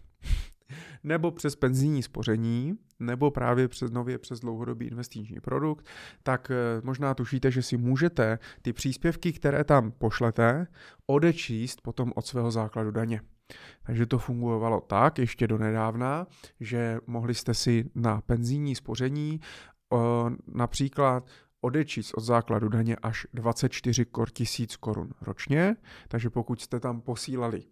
nebo 1.04 1.32
přes 1.32 1.56
penzijní 1.56 2.04
spoření, 2.04 2.78
nebo 3.00 3.32
právě 3.32 3.68
přes 3.68 3.92
nově 3.92 4.18
přes 4.18 4.40
dlouhodobý 4.40 4.88
investiční 4.88 5.40
produkt, 5.40 5.86
tak 6.24 6.52
eh, 6.52 6.82
možná 6.84 7.14
tušíte, 7.14 7.52
že 7.52 7.62
si 7.62 7.78
můžete 7.78 8.40
ty 8.62 8.74
příspěvky, 8.74 9.34
které 9.34 9.64
tam 9.64 9.92
pošlete, 9.92 10.68
odečíst 11.08 11.82
potom 11.82 12.12
od 12.16 12.26
svého 12.26 12.52
základu 12.52 12.92
daně. 12.92 13.22
Takže 13.84 14.06
to 14.06 14.20
fungovalo 14.20 14.82
tak 14.82 15.18
ještě 15.18 15.48
do 15.48 15.58
nedávna, 15.58 16.28
že 16.60 17.00
mohli 17.08 17.36
jste 17.36 17.54
si 17.54 17.90
na 17.96 18.22
penzijní 18.22 18.76
spoření 18.76 19.40
například 20.48 21.28
odečíst 21.62 22.14
od 22.14 22.22
základu 22.22 22.70
daně 22.70 22.96
až 22.96 23.28
24 23.34 24.06
tisíc 24.34 24.76
korun 24.76 25.10
ročně, 25.22 25.76
takže 26.08 26.30
pokud 26.30 26.62
jste 26.62 26.80
tam 26.80 27.02
posílali 27.02 27.64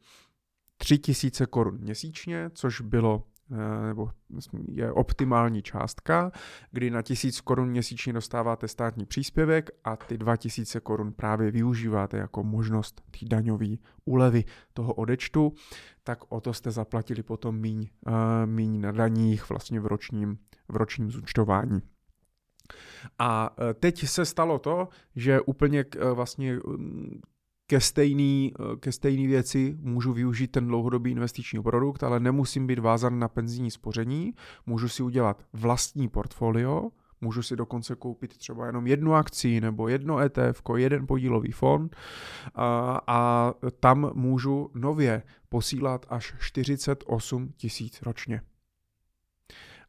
3 0.77 0.97
tisíce 0.97 1.45
korun 1.45 1.77
měsíčně, 1.77 2.49
což 2.53 2.81
bylo 2.81 3.23
nebo 3.87 4.09
je 4.67 4.91
optimální 4.91 5.61
částka, 5.61 6.31
kdy 6.71 6.89
na 6.89 7.01
tisíc 7.01 7.41
korun 7.41 7.69
měsíčně 7.69 8.13
dostáváte 8.13 8.67
státní 8.67 9.05
příspěvek 9.05 9.69
a 9.83 9.95
ty 9.95 10.17
2000 10.17 10.79
korun 10.79 11.13
právě 11.13 11.51
využíváte 11.51 12.17
jako 12.17 12.43
možnost 12.43 13.01
té 13.11 13.25
daňové 13.25 13.75
úlevy 14.05 14.43
toho 14.73 14.93
odečtu, 14.93 15.53
tak 16.03 16.19
o 16.29 16.41
to 16.41 16.53
jste 16.53 16.71
zaplatili 16.71 17.23
potom 17.23 17.59
míň, 17.59 17.87
uh, 18.07 18.13
míň 18.45 18.81
na 18.81 18.91
daních 18.91 19.49
vlastně 19.49 19.79
v 19.79 19.85
ročním, 19.85 20.37
v 20.67 20.75
ročním 20.75 21.11
zúčtování. 21.11 21.81
A 23.19 23.55
e, 23.69 23.73
teď 23.73 24.07
se 24.07 24.25
stalo 24.25 24.59
to, 24.59 24.87
že 25.15 25.41
úplně 25.41 25.85
vlastně 26.13 26.53
mm, 26.55 27.21
ke 27.69 27.81
stejný, 27.81 28.53
e, 28.73 28.75
ke 28.77 28.91
stejný 28.91 29.27
věci 29.27 29.77
můžu 29.81 30.13
využít 30.13 30.47
ten 30.47 30.67
dlouhodobý 30.67 31.11
investiční 31.11 31.63
produkt, 31.63 32.03
ale 32.03 32.19
nemusím 32.19 32.67
být 32.67 32.79
vázan 32.79 33.19
na 33.19 33.27
penzijní 33.27 33.71
spoření, 33.71 34.33
můžu 34.65 34.89
si 34.89 35.03
udělat 35.03 35.43
vlastní 35.53 36.07
portfolio, 36.07 36.89
můžu 37.21 37.43
si 37.43 37.55
dokonce 37.55 37.95
koupit 37.95 38.37
třeba 38.37 38.65
jenom 38.65 38.87
jednu 38.87 39.13
akci 39.13 39.61
nebo 39.61 39.87
jedno 39.87 40.19
ETF, 40.19 40.61
jeden 40.75 41.07
podílový 41.07 41.51
fond 41.51 41.95
a, 42.55 43.01
a 43.07 43.53
tam 43.79 44.11
můžu 44.13 44.71
nově 44.73 45.23
posílat 45.49 46.05
až 46.09 46.33
48 46.39 47.49
tisíc 47.57 48.01
ročně. 48.01 48.41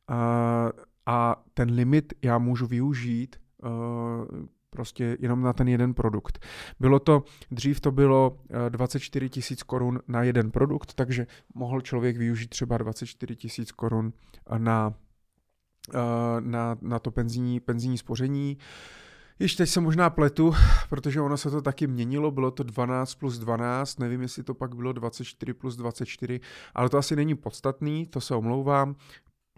A 0.08 0.70
a 1.06 1.42
ten 1.54 1.70
limit 1.70 2.12
já 2.22 2.38
můžu 2.38 2.66
využít 2.66 3.36
uh, 3.62 3.70
prostě 4.70 5.16
jenom 5.20 5.42
na 5.42 5.52
ten 5.52 5.68
jeden 5.68 5.94
produkt. 5.94 6.38
Bylo 6.80 6.98
to, 6.98 7.24
dřív 7.50 7.80
to 7.80 7.90
bylo 7.90 8.38
24 8.68 9.28
tisíc 9.28 9.62
korun 9.62 10.00
na 10.08 10.22
jeden 10.22 10.50
produkt, 10.50 10.94
takže 10.94 11.26
mohl 11.54 11.80
člověk 11.80 12.16
využít 12.16 12.48
třeba 12.50 12.78
24 12.78 13.36
tisíc 13.36 13.72
korun 13.72 14.12
na, 14.58 14.94
na, 16.40 16.78
na 16.80 16.98
to 16.98 17.10
penzijní, 17.10 17.60
penzijní 17.60 17.98
spoření. 17.98 18.58
Ještě 19.38 19.62
teď 19.62 19.70
se 19.70 19.80
možná 19.80 20.10
pletu, 20.10 20.52
protože 20.88 21.20
ono 21.20 21.36
se 21.36 21.50
to 21.50 21.62
taky 21.62 21.86
měnilo, 21.86 22.30
bylo 22.30 22.50
to 22.50 22.62
12 22.62 23.14
plus 23.14 23.38
12, 23.38 23.98
nevím, 23.98 24.22
jestli 24.22 24.42
to 24.42 24.54
pak 24.54 24.74
bylo 24.74 24.92
24 24.92 25.54
plus 25.54 25.76
24, 25.76 26.40
ale 26.74 26.88
to 26.88 26.98
asi 26.98 27.16
není 27.16 27.34
podstatný, 27.34 28.06
to 28.06 28.20
se 28.20 28.34
omlouvám. 28.34 28.96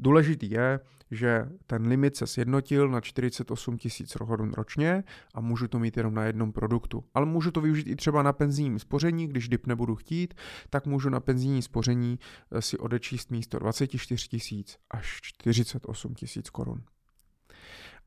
Důležitý 0.02 0.50
je, 0.50 0.80
že 1.11 1.49
ten 1.66 1.87
limit 1.87 2.16
se 2.16 2.26
sjednotil 2.26 2.88
na 2.88 3.00
48 3.00 3.78
tisíc 3.78 4.12
korun 4.14 4.52
ročně 4.52 5.04
a 5.35 5.40
můžu 5.40 5.68
to 5.68 5.78
mít 5.78 5.97
jenom 5.97 6.14
na 6.14 6.25
jednom 6.25 6.52
produktu. 6.52 7.04
Ale 7.14 7.26
můžu 7.26 7.50
to 7.50 7.61
využít 7.61 7.87
i 7.87 7.97
třeba 7.97 8.23
na 8.23 8.32
penzijním 8.32 8.78
spoření, 8.78 9.26
když 9.26 9.49
DIP 9.49 9.66
nebudu 9.66 9.97
chtít, 9.97 10.35
tak 10.71 10.87
můžu 10.87 11.09
na 11.09 11.21
penzijní 11.21 11.62
spoření 11.62 12.18
eh, 12.52 12.62
si 12.62 12.78
odečíst 12.78 13.30
místo 13.30 13.59
24 13.59 14.28
tisíc 14.28 14.78
až 14.90 15.18
48 15.23 16.14
tisíc 16.14 16.50
korun. 16.50 16.82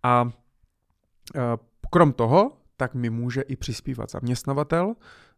A 0.03 0.31
eh, 1.35 1.39
krom 1.91 2.13
toho, 2.13 2.57
tak 2.77 2.95
mi 2.95 3.09
může 3.09 3.41
i 3.41 3.55
přispívat 3.55 4.11
zaměstnavatel, 4.11 4.95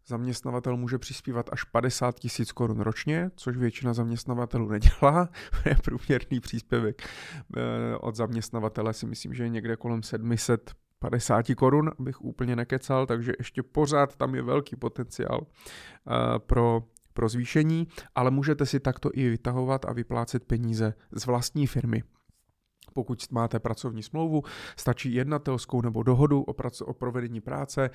Zaměstnavatel 0.10 0.78
může 0.78 0.98
přispívat 0.98 1.50
až 1.52 1.64
50 1.64 2.20
tisíc 2.20 2.52
korun 2.52 2.80
ročně, 2.80 3.32
což 3.36 3.58
většina 3.58 3.94
zaměstnavatelů 3.94 4.70
nedělá. 4.70 5.30
je 5.66 5.76
průměrný 5.84 6.40
příspěvek 6.40 7.02
eh, 7.58 7.98
od 7.98 8.16
zaměstnavatele 8.16 8.94
si 8.94 9.06
myslím, 9.06 9.34
že 9.34 9.44
je 9.44 9.50
někde 9.50 9.76
kolem 9.76 10.04
700 10.04 10.72
50 11.00 11.46
korun, 11.58 11.92
abych 12.00 12.22
úplně 12.22 12.56
nekecal, 12.56 13.06
takže 13.06 13.34
ještě 13.38 13.64
pořád 13.64 14.16
tam 14.16 14.36
je 14.36 14.42
velký 14.42 14.76
potenciál 14.76 15.42
eh, 15.46 16.40
pro, 16.40 16.84
pro 17.14 17.30
zvýšení, 17.30 17.88
ale 18.16 18.32
můžete 18.32 18.66
si 18.66 18.80
takto 18.80 19.10
i 19.14 19.30
vytahovat 19.30 19.86
a 19.86 19.94
vyplácet 19.94 20.46
peníze 20.46 20.94
z 21.12 21.26
vlastní 21.26 21.68
firmy. 21.68 22.04
Pokud 22.98 23.32
máte 23.32 23.60
pracovní 23.60 24.04
smlouvu, 24.04 24.44
stačí 24.78 25.14
jednatelskou 25.14 25.82
nebo 25.82 26.04
dohodu 26.04 26.42
o, 26.42 26.54
prac- 26.54 26.82
o 26.86 26.94
provedení 26.94 27.42
práce 27.42 27.90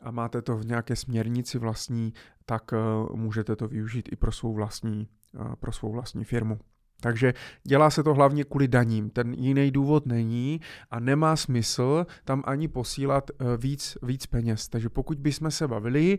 a 0.00 0.10
máte 0.10 0.42
to 0.42 0.56
v 0.56 0.66
nějaké 0.66 0.96
směrnici 0.96 1.58
vlastní, 1.58 2.12
tak 2.46 2.72
uh, 2.72 3.16
můžete 3.16 3.56
to 3.56 3.68
využít 3.68 4.08
i 4.12 4.16
pro 4.16 4.32
svou 4.32 4.54
vlastní, 4.54 5.08
uh, 5.38 5.54
pro 5.54 5.72
svou 5.72 5.92
vlastní 5.92 6.24
firmu. 6.24 6.58
Takže 7.00 7.34
dělá 7.64 7.90
se 7.90 8.02
to 8.02 8.14
hlavně 8.14 8.44
kvůli 8.44 8.68
daním. 8.68 9.10
Ten 9.10 9.34
jiný 9.34 9.70
důvod 9.70 10.06
není 10.06 10.60
a 10.90 11.00
nemá 11.00 11.36
smysl 11.36 12.06
tam 12.24 12.42
ani 12.46 12.68
posílat 12.68 13.30
eh, 13.30 13.56
víc, 13.56 13.98
víc 14.02 14.26
peněz. 14.26 14.68
Takže 14.68 14.88
pokud 14.88 15.18
bychom 15.18 15.50
se 15.50 15.68
bavili, 15.68 16.18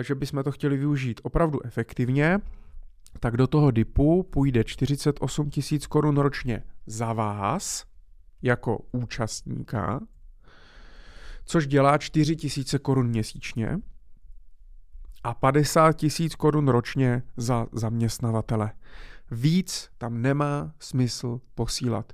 že 0.00 0.14
bychom 0.14 0.44
to 0.44 0.52
chtěli 0.52 0.76
využít 0.76 1.20
opravdu 1.24 1.66
efektivně, 1.66 2.38
tak 3.20 3.36
do 3.36 3.46
toho 3.46 3.70
DIPu 3.70 4.22
půjde 4.22 4.64
48 4.64 5.50
tisíc 5.50 5.86
korun 5.86 6.16
ročně 6.16 6.62
za 6.86 7.12
vás 7.12 7.84
jako 8.42 8.78
účastníka, 8.92 10.00
což 11.44 11.66
dělá 11.66 11.98
4 11.98 12.36
tisíce 12.36 12.78
korun 12.78 13.08
měsíčně 13.08 13.78
a 15.24 15.34
50 15.34 15.92
tisíc 15.92 16.34
korun 16.34 16.68
ročně 16.68 17.22
za 17.36 17.66
zaměstnavatele. 17.72 18.72
Víc 19.30 19.90
tam 19.98 20.22
nemá 20.22 20.74
smysl 20.78 21.40
posílat. 21.54 22.12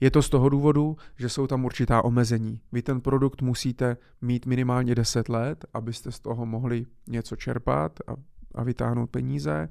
Je 0.00 0.10
to 0.10 0.22
z 0.22 0.28
toho 0.28 0.48
důvodu, 0.48 0.96
že 1.16 1.28
jsou 1.28 1.46
tam 1.46 1.64
určitá 1.64 2.04
omezení. 2.04 2.60
Vy 2.72 2.82
ten 2.82 3.00
produkt 3.00 3.42
musíte 3.42 3.96
mít 4.20 4.46
minimálně 4.46 4.94
10 4.94 5.28
let, 5.28 5.64
abyste 5.74 6.12
z 6.12 6.20
toho 6.20 6.46
mohli 6.46 6.86
něco 7.06 7.36
čerpat 7.36 8.00
a 8.06 8.12
a 8.54 8.64
vytáhnout 8.64 9.10
peníze. 9.10 9.68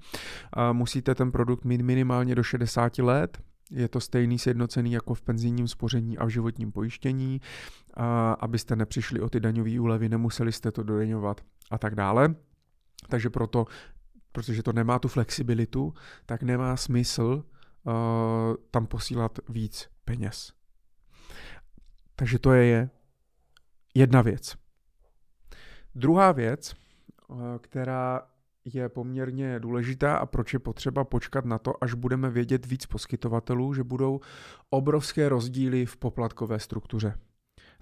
A 0.53 0.73
musíte 0.73 1.15
ten 1.15 1.31
produkt 1.31 1.65
mít 1.65 1.81
minimálně 1.81 2.35
do 2.35 2.43
60 2.43 2.97
let, 2.97 3.37
je 3.71 3.87
to 3.87 3.99
stejný 3.99 4.39
sjednocený 4.39 4.91
jako 4.91 5.13
v 5.13 5.21
penzijním 5.21 5.67
spoření 5.67 6.17
a 6.17 6.25
v 6.25 6.29
životním 6.29 6.71
pojištění, 6.71 7.41
a 7.93 8.31
abyste 8.31 8.75
nepřišli 8.75 9.21
o 9.21 9.29
ty 9.29 9.39
daňové 9.39 9.79
úlevy, 9.79 10.09
nemuseli 10.09 10.51
jste 10.51 10.71
to 10.71 10.83
dodeňovat 10.83 11.41
a 11.71 11.77
tak 11.77 11.95
dále. 11.95 12.35
Takže 13.09 13.29
proto, 13.29 13.65
protože 14.31 14.63
to 14.63 14.73
nemá 14.73 14.99
tu 14.99 15.07
flexibilitu, 15.07 15.93
tak 16.25 16.43
nemá 16.43 16.77
smysl 16.77 17.43
uh, 17.83 17.93
tam 18.71 18.87
posílat 18.87 19.39
víc 19.49 19.89
peněz. 20.05 20.53
Takže 22.15 22.39
to 22.39 22.53
je 22.53 22.89
jedna 23.93 24.21
věc. 24.21 24.55
Druhá 25.95 26.31
věc, 26.31 26.75
uh, 27.27 27.37
která 27.61 28.21
je 28.73 28.89
poměrně 28.89 29.59
důležitá 29.59 30.17
a 30.17 30.25
proč 30.25 30.53
je 30.53 30.59
potřeba 30.59 31.03
počkat 31.03 31.45
na 31.45 31.57
to, 31.57 31.83
až 31.83 31.93
budeme 31.93 32.29
vědět 32.29 32.65
víc 32.65 32.85
poskytovatelů, 32.85 33.73
že 33.73 33.83
budou 33.83 34.19
obrovské 34.69 35.29
rozdíly 35.29 35.85
v 35.85 35.97
poplatkové 35.97 36.59
struktuře. 36.59 37.17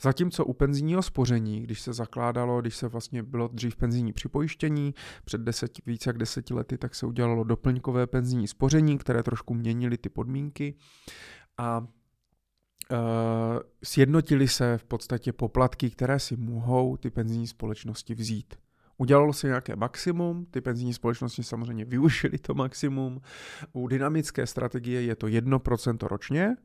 Zatímco 0.02 0.46
u 0.46 0.54
penzijního 0.54 1.02
spoření, 1.02 1.62
když 1.62 1.82
se 1.82 1.94
zakládalo, 1.94 2.62
když 2.62 2.76
se 2.76 2.88
vlastně 2.88 3.24
bylo 3.24 3.48
dřív 3.48 3.76
penzijní 3.76 4.14
připojištění, 4.14 4.94
před 5.26 5.42
deset, 5.42 5.86
více 5.86 6.10
jak 6.10 6.18
deseti 6.18 6.54
lety, 6.54 6.78
tak 6.78 6.96
se 6.96 7.06
udělalo 7.06 7.44
doplňkové 7.44 8.08
penzijní 8.08 8.48
spoření, 8.48 8.98
které 8.98 9.24
trošku 9.24 9.54
měnily 9.54 9.98
ty 9.98 10.10
podmínky 10.10 10.76
a 11.58 11.80
uh, 11.80 11.88
sjednotili 13.84 14.48
se 14.48 14.78
v 14.78 14.84
podstatě 14.84 15.34
poplatky, 15.34 15.90
které 15.90 16.20
si 16.20 16.38
mohou 16.38 16.98
ty 16.98 17.10
penzijní 17.10 17.48
společnosti 17.48 18.16
vzít. 18.16 18.56
Udělalo 18.98 19.34
se 19.34 19.48
nějaké 19.48 19.76
maximum, 19.76 20.46
ty 20.46 20.62
penzijní 20.62 20.94
společnosti 20.94 21.44
samozřejmě 21.44 21.86
využili 21.86 22.38
to 22.38 22.54
maximum. 22.54 23.22
U 23.74 23.88
dynamické 23.88 24.48
strategie 24.48 25.02
je 25.02 25.16
to 25.16 25.28
1% 25.28 26.08
ročně, 26.08 26.56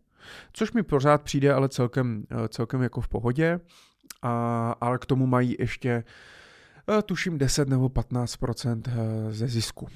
což 0.53 0.73
mi 0.73 0.83
pořád 0.83 1.23
přijde 1.23 1.53
ale 1.53 1.69
celkem, 1.69 2.25
eh, 2.31 2.49
celkem 2.49 2.83
jako 2.83 3.01
v 3.01 3.09
pohodě, 3.09 3.61
a, 4.23 4.75
ale 4.81 4.99
k 4.99 5.07
tomu 5.07 5.27
mají 5.27 5.57
ještě 5.59 6.05
eh, 6.99 7.03
tuším 7.03 7.39
10 7.39 7.69
nebo 7.69 7.89
15% 7.89 8.83
eh, 8.87 9.33
ze 9.33 9.49
zisku. 9.49 9.89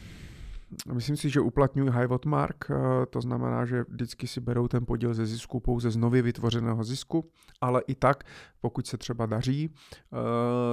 Myslím 0.93 1.17
si, 1.17 1.31
že 1.31 1.41
uplatňují 1.41 1.91
high 1.91 2.07
watermark, 2.07 2.65
to 3.11 3.21
znamená, 3.21 3.65
že 3.65 3.85
vždycky 3.89 4.27
si 4.27 4.41
berou 4.41 4.69
ten 4.69 4.87
podíl 4.87 5.15
ze 5.15 5.27
zisku 5.27 5.61
pouze 5.61 5.91
z 5.91 5.97
nově 5.97 6.23
vytvořeného 6.23 6.85
zisku, 6.85 7.31
ale 7.61 7.83
i 7.87 7.95
tak, 7.95 8.25
pokud 8.61 8.87
se 8.87 8.99
třeba 8.99 9.27
daří, 9.27 9.71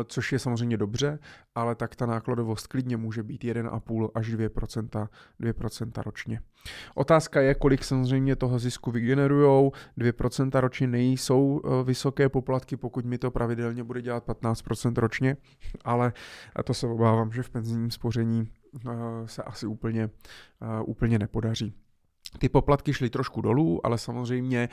což 0.05 0.31
je 0.31 0.39
samozřejmě 0.39 0.77
dobře, 0.77 1.19
ale 1.55 1.75
tak 1.75 1.95
ta 1.95 2.05
nákladovost 2.05 2.67
klidně 2.67 2.97
může 2.97 3.23
být 3.23 3.43
1,5 3.43 4.09
až 4.15 4.33
2%, 4.33 5.07
2% 5.41 6.01
ročně. 6.01 6.41
Otázka 6.95 7.41
je, 7.41 7.55
kolik 7.55 7.83
samozřejmě 7.83 8.35
toho 8.35 8.59
zisku 8.59 8.91
vygenerujou. 8.91 9.71
2% 9.97 10.59
ročně 10.59 10.87
nejsou 10.87 11.61
vysoké 11.83 12.29
poplatky, 12.29 12.77
pokud 12.77 13.05
mi 13.05 13.17
to 13.17 13.31
pravidelně 13.31 13.83
bude 13.83 14.01
dělat 14.01 14.27
15% 14.27 14.93
ročně, 14.95 15.37
ale 15.85 16.13
to 16.63 16.73
se 16.73 16.87
obávám, 16.87 17.31
že 17.31 17.43
v 17.43 17.49
penzijním 17.49 17.91
spoření 17.91 18.47
eh, 18.47 18.60
se 19.25 19.43
asi 19.43 19.65
úplně, 19.65 20.09
eh, 20.61 20.81
úplně 20.85 21.19
nepodaří. 21.19 21.73
Ty 22.39 22.49
poplatky 22.49 22.93
šly 22.93 23.09
trošku 23.09 23.41
dolů, 23.41 23.85
ale 23.85 23.97
samozřejmě 23.97 24.69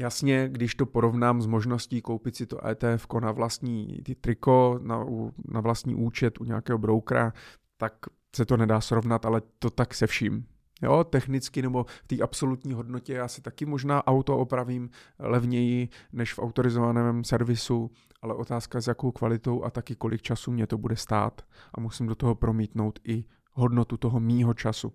Jasně, 0.00 0.48
když 0.48 0.74
to 0.74 0.86
porovnám 0.86 1.42
s 1.42 1.46
možností 1.46 2.02
koupit 2.02 2.36
si 2.36 2.46
to 2.46 2.66
ETF 2.66 3.06
na 3.20 3.32
vlastní 3.32 4.00
ty 4.04 4.14
triko, 4.14 4.80
na, 4.82 5.06
na 5.48 5.60
vlastní 5.60 5.94
účet 5.94 6.40
u 6.40 6.44
nějakého 6.44 6.78
broukera, 6.78 7.32
tak 7.76 7.92
se 8.36 8.44
to 8.44 8.56
nedá 8.56 8.80
srovnat, 8.80 9.26
ale 9.26 9.42
to 9.58 9.70
tak 9.70 9.94
se 9.94 10.06
vším. 10.06 10.46
Jo, 10.82 11.04
technicky 11.04 11.62
nebo 11.62 11.84
v 12.04 12.06
té 12.06 12.22
absolutní 12.22 12.72
hodnotě 12.72 13.12
já 13.12 13.28
si 13.28 13.42
taky 13.42 13.66
možná 13.66 14.06
auto 14.06 14.38
opravím 14.38 14.90
levněji 15.18 15.88
než 16.12 16.34
v 16.34 16.38
autorizovaném 16.38 17.24
servisu, 17.24 17.90
ale 18.22 18.34
otázka 18.34 18.80
s 18.80 18.86
jakou 18.86 19.12
kvalitou 19.12 19.64
a 19.64 19.70
taky 19.70 19.94
kolik 19.94 20.22
času 20.22 20.50
mě 20.50 20.66
to 20.66 20.78
bude 20.78 20.96
stát 20.96 21.42
a 21.74 21.80
musím 21.80 22.06
do 22.06 22.14
toho 22.14 22.34
promítnout 22.34 22.98
i 23.04 23.24
hodnotu 23.52 23.96
toho 23.96 24.20
mýho 24.20 24.54
času, 24.54 24.92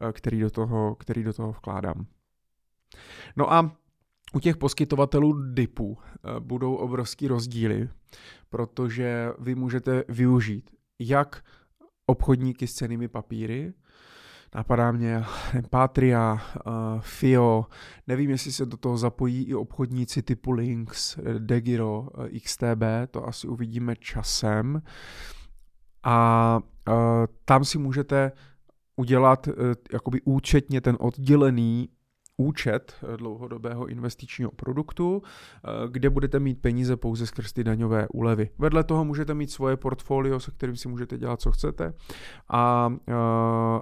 eh, 0.00 0.12
který 0.12 0.40
do 0.40 0.50
toho, 0.50 0.94
který 0.94 1.22
do 1.22 1.32
toho 1.32 1.52
vkládám. 1.52 2.06
No 3.36 3.52
a 3.52 3.76
u 4.34 4.40
těch 4.40 4.56
poskytovatelů 4.56 5.52
DIPů 5.52 5.98
eh, 5.98 6.40
budou 6.40 6.74
obrovský 6.74 7.28
rozdíly, 7.28 7.88
protože 8.48 9.28
vy 9.38 9.54
můžete 9.54 10.04
využít 10.08 10.70
jak 10.98 11.44
obchodníky 12.06 12.66
s 12.66 12.74
cenými 12.74 13.08
papíry, 13.08 13.72
Napadá 14.54 14.92
mě 14.92 15.24
Patria, 15.70 16.32
uh, 16.66 16.72
FIO, 17.00 17.66
nevím, 18.06 18.30
jestli 18.30 18.52
se 18.52 18.66
do 18.66 18.76
toho 18.76 18.96
zapojí 18.96 19.44
i 19.44 19.54
obchodníci 19.54 20.22
typu 20.22 20.50
Lynx, 20.50 21.18
Degiro, 21.38 22.00
uh, 22.00 22.26
XTB, 22.44 22.82
to 23.10 23.28
asi 23.28 23.48
uvidíme 23.48 23.96
časem. 23.96 24.82
A 26.02 26.58
uh, 26.88 26.94
tam 27.44 27.64
si 27.64 27.78
můžete 27.78 28.32
udělat 28.96 29.46
uh, 29.48 29.54
jakoby 29.92 30.20
účetně 30.24 30.80
ten 30.80 30.96
oddělený 31.00 31.88
účet 32.40 32.94
eh, 33.02 33.16
dlouhodobého 33.16 33.86
investičního 33.86 34.50
produktu, 34.50 35.22
eh, 35.22 35.68
kde 35.88 36.10
budete 36.10 36.40
mít 36.40 36.60
peníze 36.60 36.96
pouze 36.96 37.26
skrz 37.26 37.52
ty 37.52 37.64
daňové 37.64 38.08
úlevy. 38.08 38.50
Vedle 38.58 38.84
toho 38.84 39.04
můžete 39.04 39.34
mít 39.34 39.50
svoje 39.50 39.76
portfolio, 39.76 40.40
se 40.40 40.50
kterým 40.50 40.76
si 40.76 40.88
můžete 40.88 41.18
dělat, 41.18 41.40
co 41.40 41.52
chcete 41.52 41.92
a, 42.48 42.92
eh, 43.08 43.12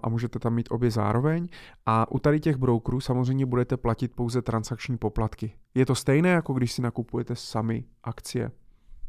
a 0.02 0.08
můžete 0.08 0.38
tam 0.38 0.54
mít 0.54 0.68
obě 0.70 0.90
zároveň. 0.90 1.48
A 1.86 2.12
u 2.12 2.18
tady 2.18 2.40
těch 2.40 2.56
brokerů 2.56 3.00
samozřejmě 3.00 3.46
budete 3.46 3.76
platit 3.76 4.12
pouze 4.14 4.42
transakční 4.42 4.98
poplatky. 4.98 5.52
Je 5.74 5.86
to 5.86 5.94
stejné, 5.94 6.28
jako 6.28 6.52
když 6.52 6.72
si 6.72 6.82
nakupujete 6.82 7.36
sami 7.36 7.84
akcie 8.04 8.50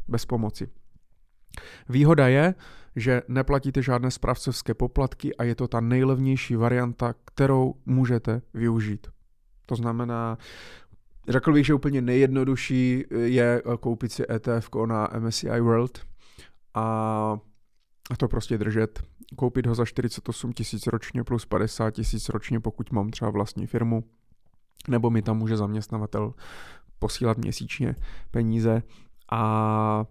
bez 0.07 0.25
pomoci. 0.25 0.69
Výhoda 1.89 2.27
je, 2.27 2.55
že 2.95 3.21
neplatíte 3.27 3.81
žádné 3.81 4.11
správcovské 4.11 4.73
poplatky 4.73 5.35
a 5.35 5.43
je 5.43 5.55
to 5.55 5.67
ta 5.67 5.79
nejlevnější 5.79 6.55
varianta, 6.55 7.13
kterou 7.25 7.73
můžete 7.85 8.41
využít. 8.53 9.07
To 9.69 9.75
znamená, 9.75 10.37
řekl 11.27 11.53
bych, 11.53 11.65
že 11.65 11.73
úplně 11.73 12.01
nejjednodušší 12.01 13.03
je 13.11 13.61
koupit 13.79 14.11
si 14.11 14.23
ETF 14.31 14.69
na 14.85 15.09
MSCI 15.19 15.59
World 15.59 15.99
a 16.73 17.37
to 18.17 18.27
prostě 18.27 18.57
držet. 18.57 19.03
Koupit 19.35 19.65
ho 19.65 19.75
za 19.75 19.85
48 19.85 20.53
tisíc 20.53 20.87
ročně 20.87 21.23
plus 21.23 21.45
50 21.45 21.91
tisíc 21.91 22.29
ročně, 22.29 22.59
pokud 22.59 22.91
mám 22.91 23.09
třeba 23.09 23.31
vlastní 23.31 23.67
firmu, 23.67 24.03
nebo 24.87 25.09
mi 25.09 25.21
tam 25.21 25.37
může 25.37 25.57
zaměstnavatel 25.57 26.33
posílat 26.99 27.37
měsíčně 27.37 27.95
peníze 28.31 28.83
a 29.31 30.05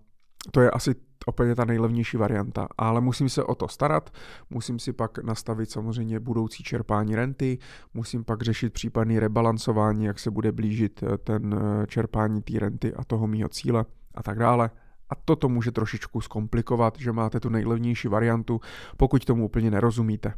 to 0.50 0.60
je 0.60 0.70
asi 0.70 0.94
úplně 1.28 1.54
ta 1.54 1.64
nejlevnější 1.64 2.16
varianta, 2.16 2.68
ale 2.78 3.00
musím 3.00 3.28
se 3.28 3.44
o 3.44 3.54
to 3.54 3.68
starat, 3.68 4.10
musím 4.50 4.78
si 4.78 4.92
pak 4.92 5.18
nastavit 5.18 5.70
samozřejmě 5.70 6.20
budoucí 6.20 6.62
čerpání 6.62 7.16
renty, 7.16 7.58
musím 7.94 8.24
pak 8.24 8.42
řešit 8.42 8.72
případný 8.72 9.18
rebalancování, 9.18 10.04
jak 10.04 10.18
se 10.18 10.30
bude 10.30 10.52
blížit 10.52 11.02
eh, 11.02 11.18
ten 11.18 11.54
eh, 11.54 11.86
čerpání 11.86 12.42
té 12.42 12.58
renty 12.58 12.94
a 12.94 13.04
toho 13.04 13.26
mýho 13.26 13.48
cíle 13.48 13.84
a 14.14 14.22
tak 14.22 14.38
dále. 14.38 14.70
A 15.10 15.14
toto 15.24 15.48
může 15.48 15.72
trošičku 15.72 16.20
zkomplikovat, 16.20 16.98
že 16.98 17.12
máte 17.12 17.40
tu 17.40 17.48
nejlevnější 17.48 18.08
variantu, 18.08 18.60
pokud 18.96 19.24
tomu 19.24 19.44
úplně 19.44 19.70
nerozumíte. 19.70 20.34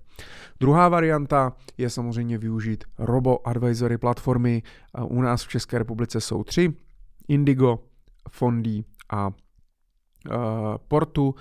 Druhá 0.60 0.88
varianta 0.88 1.52
je 1.78 1.90
samozřejmě 1.90 2.38
využít 2.38 2.84
robo-advisory 2.98 3.98
platformy. 3.98 4.62
U 5.04 5.22
nás 5.22 5.44
v 5.44 5.48
České 5.48 5.78
republice 5.78 6.20
jsou 6.20 6.44
tři. 6.44 6.74
Indigo, 7.28 7.78
Fondy 8.30 8.84
a 9.12 9.30
portu. 10.88 11.34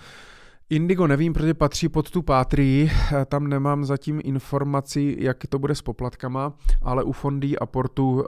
Indigo 0.72 1.08
nevím, 1.08 1.34
protože 1.34 1.54
patří 1.54 1.90
pod 1.90 2.12
tu 2.12 2.22
pátrii, 2.22 2.92
eh, 2.92 3.26
tam 3.26 3.48
nemám 3.48 3.86
zatím 3.86 4.22
informaci, 4.24 5.16
jak 5.20 5.48
to 5.48 5.60
bude 5.60 5.76
s 5.76 5.82
poplatkama, 5.82 6.54
ale 6.82 7.04
u 7.04 7.12
Fondy 7.12 7.60
a 7.60 7.66
Portu, 7.66 8.12
uh, 8.12 8.26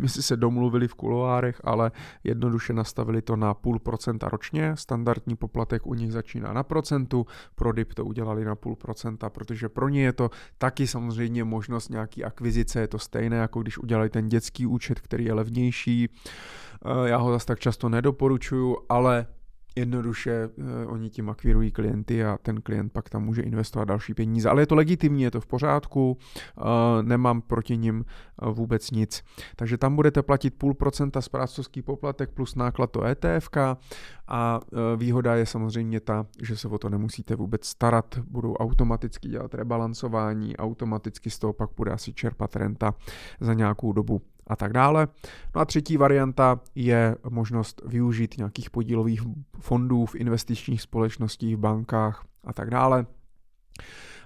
my 0.00 0.08
si 0.08 0.22
se 0.22 0.36
domluvili 0.36 0.88
v 0.88 0.94
kuloárech, 0.94 1.60
ale 1.64 1.90
jednoduše 2.24 2.72
nastavili 2.72 3.22
to 3.22 3.36
na 3.36 3.54
půl 3.54 3.78
procenta 3.78 4.28
ročně, 4.28 4.76
standardní 4.76 5.36
poplatek 5.36 5.86
u 5.86 5.94
nich 5.94 6.12
začíná 6.12 6.52
na 6.52 6.62
procentu, 6.62 7.26
pro 7.54 7.72
DIP 7.72 7.94
to 7.94 8.04
udělali 8.04 8.44
na 8.44 8.54
půl 8.54 8.76
procenta, 8.76 9.30
protože 9.30 9.68
pro 9.68 9.88
ně 9.88 10.02
je 10.02 10.12
to 10.12 10.30
taky 10.58 10.86
samozřejmě 10.86 11.44
možnost 11.44 11.88
nějaký 11.88 12.24
akvizice, 12.24 12.80
je 12.80 12.88
to 12.88 12.98
stejné, 12.98 13.36
jako 13.36 13.62
když 13.62 13.78
udělali 13.78 14.10
ten 14.10 14.28
dětský 14.28 14.66
účet, 14.66 15.00
který 15.00 15.24
je 15.24 15.34
levnější, 15.34 16.08
já 17.04 17.16
ho 17.16 17.32
zase 17.32 17.46
tak 17.46 17.60
často 17.60 17.88
nedoporučuju, 17.88 18.76
ale 18.88 19.26
jednoduše 19.76 20.46
uh, 20.46 20.64
oni 20.92 21.10
tím 21.10 21.30
akvirují 21.30 21.70
klienty 21.70 22.24
a 22.24 22.38
ten 22.42 22.60
klient 22.60 22.92
pak 22.92 23.10
tam 23.10 23.24
může 23.24 23.42
investovat 23.42 23.84
další 23.84 24.14
peníze. 24.14 24.48
Ale 24.48 24.62
je 24.62 24.66
to 24.66 24.74
legitimní, 24.74 25.22
je 25.22 25.30
to 25.30 25.40
v 25.40 25.46
pořádku, 25.46 26.18
uh, 26.56 26.64
nemám 27.02 27.42
proti 27.42 27.76
nim 27.76 28.04
uh, 28.42 28.52
vůbec 28.52 28.90
nic. 28.90 29.24
Takže 29.56 29.78
tam 29.78 29.96
budete 29.96 30.22
platit 30.22 30.54
půl 30.54 30.74
procenta 30.74 31.20
správcovský 31.20 31.82
poplatek 31.82 32.30
plus 32.30 32.54
náklad 32.54 32.90
to 32.90 33.04
ETF 33.04 33.48
a 34.28 34.60
výhoda 34.96 35.34
je 35.34 35.46
samozřejmě 35.46 36.00
ta, 36.00 36.26
že 36.42 36.56
se 36.56 36.68
o 36.68 36.78
to 36.78 36.88
nemusíte 36.88 37.36
vůbec 37.36 37.66
starat, 37.66 38.18
budou 38.30 38.54
automaticky 38.54 39.28
dělat 39.28 39.54
rebalancování, 39.54 40.56
automaticky 40.56 41.30
z 41.30 41.38
toho 41.38 41.52
pak 41.52 41.70
bude 41.76 41.90
asi 41.90 42.12
čerpat 42.12 42.56
renta 42.56 42.94
za 43.40 43.54
nějakou 43.54 43.92
dobu 43.92 44.22
a 44.46 44.56
tak 44.56 44.72
dále. 44.72 45.08
No 45.54 45.60
a 45.60 45.64
třetí 45.64 45.96
varianta 45.96 46.60
je 46.74 47.16
možnost 47.28 47.82
využít 47.84 48.34
nějakých 48.38 48.70
podílových 48.70 49.22
fondů 49.60 50.06
v 50.06 50.14
investičních 50.14 50.82
společnostích, 50.82 51.56
v 51.56 51.60
bankách 51.60 52.24
a 52.44 52.52
tak 52.52 52.70
dále. 52.70 53.06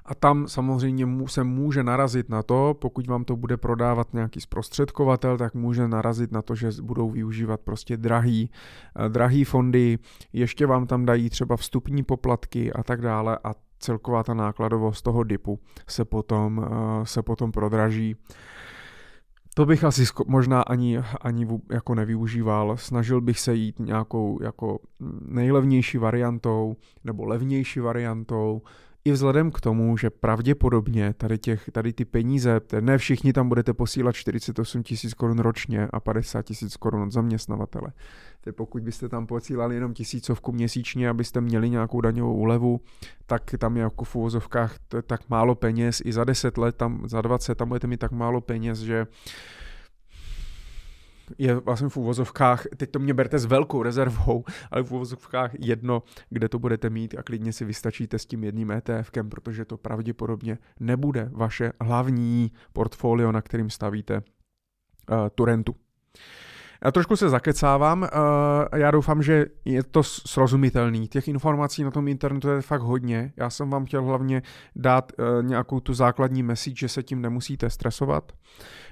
A 0.04 0.14
tam 0.14 0.48
samozřejmě 0.48 1.06
se 1.26 1.44
může 1.44 1.82
narazit 1.82 2.28
na 2.28 2.42
to, 2.42 2.76
pokud 2.78 3.06
vám 3.06 3.24
to 3.24 3.36
bude 3.36 3.56
prodávat 3.56 4.14
nějaký 4.14 4.40
zprostředkovatel, 4.40 5.38
tak 5.38 5.54
může 5.54 5.88
narazit 5.88 6.32
na 6.32 6.42
to, 6.42 6.54
že 6.54 6.70
budou 6.82 7.10
využívat 7.10 7.60
prostě 7.60 7.96
drahý, 7.96 8.50
eh, 8.96 9.08
drahý 9.08 9.44
fondy, 9.44 9.98
ještě 10.32 10.66
vám 10.66 10.86
tam 10.86 11.06
dají 11.06 11.30
třeba 11.30 11.56
vstupní 11.56 12.02
poplatky 12.02 12.72
a 12.72 12.82
tak 12.82 13.00
dále 13.00 13.38
a 13.44 13.52
celková 13.78 14.22
ta 14.22 14.34
nákladovost 14.34 15.04
toho 15.04 15.24
DIPu 15.24 15.58
se 15.88 16.04
potom, 16.04 16.66
eh, 16.66 17.06
se 17.06 17.22
potom 17.22 17.52
prodraží. 17.52 18.16
To 19.58 19.66
bych 19.66 19.84
asi 19.84 20.04
možná 20.26 20.62
ani, 20.62 20.98
ani 21.20 21.48
jako 21.70 21.94
nevyužíval. 21.94 22.76
Snažil 22.76 23.20
bych 23.20 23.40
se 23.40 23.54
jít 23.54 23.78
nějakou 23.78 24.42
jako 24.42 24.78
nejlevnější 25.20 25.98
variantou 25.98 26.76
nebo 27.04 27.24
levnější 27.24 27.80
variantou, 27.80 28.62
i 29.06 29.12
vzhledem 29.12 29.50
k 29.50 29.60
tomu, 29.60 29.96
že 29.96 30.10
pravděpodobně 30.10 31.14
tady, 31.18 31.38
těch, 31.38 31.70
tady 31.72 31.92
ty 31.92 32.04
peníze, 32.04 32.60
ne 32.80 32.98
všichni 32.98 33.32
tam 33.32 33.48
budete 33.48 33.72
posílat 33.72 34.14
48 34.14 34.82
tisíc 34.82 35.14
korun 35.14 35.38
ročně 35.38 35.88
a 35.90 36.00
50 36.00 36.42
tisíc 36.42 36.76
korun 36.76 37.02
od 37.02 37.12
zaměstnavatele. 37.12 37.92
Tedy 38.40 38.54
pokud 38.54 38.82
byste 38.82 39.08
tam 39.08 39.26
posílali 39.26 39.74
jenom 39.74 39.94
tisícovku 39.94 40.52
měsíčně, 40.52 41.08
abyste 41.08 41.40
měli 41.40 41.70
nějakou 41.70 42.00
daňovou 42.00 42.34
úlevu, 42.34 42.80
tak 43.26 43.42
tam 43.58 43.76
je 43.76 43.82
jako 43.82 44.04
v 44.04 44.16
uvozovkách 44.16 44.74
tak 45.06 45.20
málo 45.28 45.54
peněz, 45.54 46.02
i 46.04 46.12
za 46.12 46.24
10 46.24 46.58
let, 46.58 46.76
tam, 46.76 47.08
za 47.08 47.20
20 47.20 47.54
tam 47.54 47.68
budete 47.68 47.86
mít 47.86 48.00
tak 48.00 48.12
málo 48.12 48.40
peněz, 48.40 48.78
že 48.78 49.06
je 51.38 51.54
vlastně 51.54 51.88
v 51.88 51.96
úvozovkách, 51.96 52.66
teď 52.76 52.90
to 52.90 52.98
mě 52.98 53.14
berte 53.14 53.38
s 53.38 53.44
velkou 53.44 53.82
rezervou, 53.82 54.44
ale 54.70 54.82
v 54.82 54.92
úvozovkách 54.92 55.50
jedno, 55.58 56.02
kde 56.30 56.48
to 56.48 56.58
budete 56.58 56.90
mít 56.90 57.14
a 57.18 57.22
klidně 57.22 57.52
si 57.52 57.64
vystačíte 57.64 58.18
s 58.18 58.26
tím 58.26 58.44
jedním 58.44 58.70
ETFkem, 58.70 59.30
protože 59.30 59.64
to 59.64 59.76
pravděpodobně 59.76 60.58
nebude 60.80 61.28
vaše 61.32 61.72
hlavní 61.80 62.52
portfolio, 62.72 63.32
na 63.32 63.42
kterým 63.42 63.70
stavíte 63.70 64.16
uh, 64.16 65.16
tu 65.34 65.44
rentu. 65.44 65.74
Já 66.84 66.92
trošku 66.92 67.16
se 67.16 67.28
zakecávám, 67.28 68.02
uh, 68.02 68.08
já 68.78 68.90
doufám, 68.90 69.22
že 69.22 69.46
je 69.64 69.82
to 69.82 70.02
srozumitelný. 70.02 71.08
Těch 71.08 71.28
informací 71.28 71.84
na 71.84 71.90
tom 71.90 72.08
internetu 72.08 72.48
je 72.48 72.60
fakt 72.60 72.82
hodně. 72.82 73.32
Já 73.36 73.50
jsem 73.50 73.70
vám 73.70 73.84
chtěl 73.84 74.02
hlavně 74.02 74.42
dát 74.76 75.12
uh, 75.18 75.44
nějakou 75.44 75.80
tu 75.80 75.94
základní 75.94 76.42
message, 76.42 76.76
že 76.78 76.88
se 76.88 77.02
tím 77.02 77.22
nemusíte 77.22 77.70
stresovat, 77.70 78.32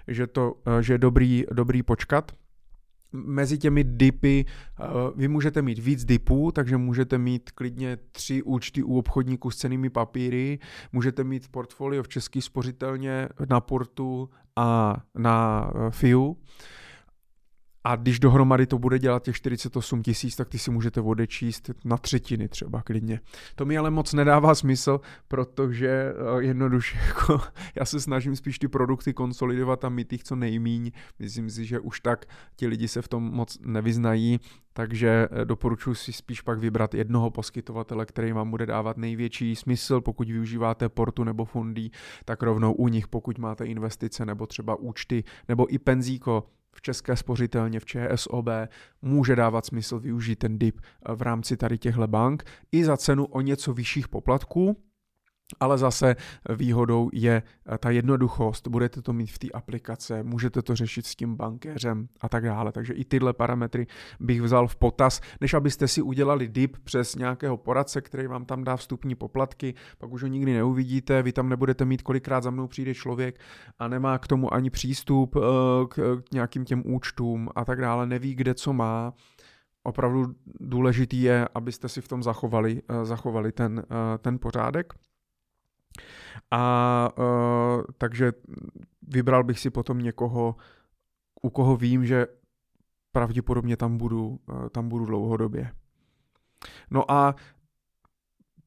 že, 0.08 0.26
to, 0.26 0.52
uh, 0.52 0.78
že 0.78 0.94
je 0.94 0.98
dobrý, 0.98 1.44
dobrý 1.52 1.82
počkat. 1.82 2.32
Mezi 3.16 3.58
těmi 3.58 3.84
dipy 3.84 4.44
vy 5.16 5.28
můžete 5.28 5.62
mít 5.62 5.78
víc 5.78 6.04
dipů, 6.04 6.52
takže 6.52 6.76
můžete 6.76 7.18
mít 7.18 7.50
klidně 7.50 7.98
tři 8.12 8.42
účty 8.42 8.82
u 8.82 8.98
obchodníků 8.98 9.50
s 9.50 9.56
cenými 9.56 9.90
papíry, 9.90 10.58
můžete 10.92 11.24
mít 11.24 11.48
portfolio 11.48 12.02
v 12.02 12.08
český 12.08 12.42
spořitelně 12.42 13.28
na 13.48 13.60
portu 13.60 14.30
a 14.56 14.96
na 15.14 15.70
FIU. 15.90 16.36
A 17.86 17.96
když 17.96 18.20
dohromady 18.20 18.66
to 18.66 18.78
bude 18.78 18.98
dělat 18.98 19.22
těch 19.22 19.36
48 19.36 20.02
tisíc, 20.02 20.36
tak 20.36 20.48
ty 20.48 20.58
si 20.58 20.70
můžete 20.70 21.00
odečíst 21.00 21.70
na 21.84 21.96
třetiny 21.96 22.48
třeba 22.48 22.82
klidně. 22.82 23.20
To 23.54 23.64
mi 23.64 23.78
ale 23.78 23.90
moc 23.90 24.12
nedává 24.12 24.54
smysl, 24.54 25.00
protože 25.28 25.88
eh, 25.88 26.42
jednoduše 26.42 26.98
jako 27.06 27.40
já 27.74 27.84
se 27.84 28.00
snažím 28.00 28.36
spíš 28.36 28.58
ty 28.58 28.68
produkty 28.68 29.14
konsolidovat 29.14 29.84
a 29.84 29.88
mít 29.88 30.12
jich 30.12 30.24
co 30.24 30.36
nejmíň. 30.36 30.90
Myslím 31.18 31.50
si, 31.50 31.64
že 31.64 31.80
už 31.80 32.00
tak 32.00 32.26
ti 32.56 32.66
lidi 32.66 32.88
se 32.88 33.02
v 33.02 33.08
tom 33.08 33.22
moc 33.22 33.58
nevyznají, 33.60 34.40
takže 34.72 35.28
eh, 35.30 35.44
doporučuji 35.44 35.94
si 35.94 36.12
spíš 36.12 36.40
pak 36.40 36.58
vybrat 36.58 36.94
jednoho 36.94 37.30
poskytovatele, 37.30 38.06
který 38.06 38.32
vám 38.32 38.50
bude 38.50 38.66
dávat 38.66 38.96
největší 38.96 39.56
smysl, 39.56 40.00
pokud 40.00 40.28
využíváte 40.28 40.88
portu 40.88 41.24
nebo 41.24 41.44
fundy, 41.44 41.90
tak 42.24 42.42
rovnou 42.42 42.72
u 42.72 42.88
nich, 42.88 43.08
pokud 43.08 43.38
máte 43.38 43.64
investice 43.64 44.26
nebo 44.26 44.46
třeba 44.46 44.74
účty 44.76 45.24
nebo 45.48 45.74
i 45.74 45.78
penzíko, 45.78 46.44
v 46.74 46.82
České 46.82 47.16
spořitelně, 47.16 47.80
v 47.80 47.84
ČSOB, 47.84 48.46
může 49.02 49.36
dávat 49.36 49.66
smysl 49.66 49.98
využít 49.98 50.36
ten 50.36 50.58
DIP 50.58 50.80
v 51.14 51.22
rámci 51.22 51.56
tady 51.56 51.78
těchto 51.78 52.06
bank 52.06 52.44
i 52.72 52.84
za 52.84 52.96
cenu 52.96 53.24
o 53.24 53.40
něco 53.40 53.72
vyšších 53.72 54.08
poplatků, 54.08 54.76
ale 55.60 55.78
zase 55.78 56.16
výhodou 56.56 57.10
je 57.12 57.42
eh, 57.42 57.78
ta 57.78 57.90
jednoduchost, 57.90 58.68
budete 58.68 59.02
to 59.02 59.12
mít 59.12 59.26
v 59.26 59.38
té 59.38 59.48
aplikace, 59.50 60.22
můžete 60.22 60.62
to 60.62 60.76
řešit 60.76 61.06
s 61.06 61.16
tím 61.16 61.36
bankéřem 61.36 62.08
a 62.20 62.28
tak 62.28 62.44
dále. 62.44 62.72
Takže 62.72 62.92
i 62.92 63.04
tyhle 63.04 63.32
parametry 63.32 63.86
bych 64.20 64.42
vzal 64.42 64.68
v 64.68 64.76
potaz, 64.76 65.20
než 65.40 65.54
abyste 65.54 65.88
si 65.88 66.02
udělali 66.02 66.48
dip 66.48 66.76
přes 66.84 67.14
nějakého 67.14 67.56
poradce, 67.56 68.00
který 68.00 68.26
vám 68.26 68.44
tam 68.44 68.64
dá 68.64 68.76
vstupní 68.76 69.14
poplatky, 69.14 69.74
pak 69.98 70.12
už 70.12 70.22
ho 70.22 70.28
nikdy 70.28 70.52
neuvidíte, 70.52 71.22
vy 71.22 71.32
tam 71.32 71.48
nebudete 71.48 71.84
mít, 71.84 72.02
kolikrát 72.02 72.42
za 72.42 72.50
mnou 72.50 72.66
přijde 72.66 72.94
člověk 72.94 73.40
a 73.78 73.88
nemá 73.88 74.18
k 74.18 74.26
tomu 74.26 74.54
ani 74.54 74.70
přístup 74.70 75.36
eh, 75.36 75.40
k 75.88 76.22
nějakým 76.32 76.64
těm 76.64 76.82
účtům 76.86 77.48
a 77.54 77.64
tak 77.64 77.80
dále, 77.80 78.06
neví, 78.06 78.34
kde 78.34 78.54
co 78.54 78.72
má 78.72 79.12
opravdu 79.82 80.34
důležitý 80.60 81.22
je, 81.22 81.48
abyste 81.54 81.88
si 81.88 82.00
v 82.00 82.08
tom 82.08 82.22
zachovali, 82.22 82.82
eh, 82.88 83.04
zachovali 83.04 83.52
ten, 83.52 83.82
ten 84.18 84.38
pořádek. 84.38 84.94
A 86.50 87.08
uh, 87.18 87.82
takže 87.98 88.32
vybral 89.08 89.44
bych 89.44 89.58
si 89.58 89.70
potom 89.70 89.98
někoho, 89.98 90.56
u 91.42 91.50
koho 91.50 91.76
vím, 91.76 92.06
že 92.06 92.26
pravděpodobně 93.12 93.76
tam 93.76 93.98
budu, 93.98 94.40
uh, 94.48 94.68
tam 94.68 94.88
budu 94.88 95.06
dlouhodobě. 95.06 95.72
No 96.90 97.10
a 97.10 97.34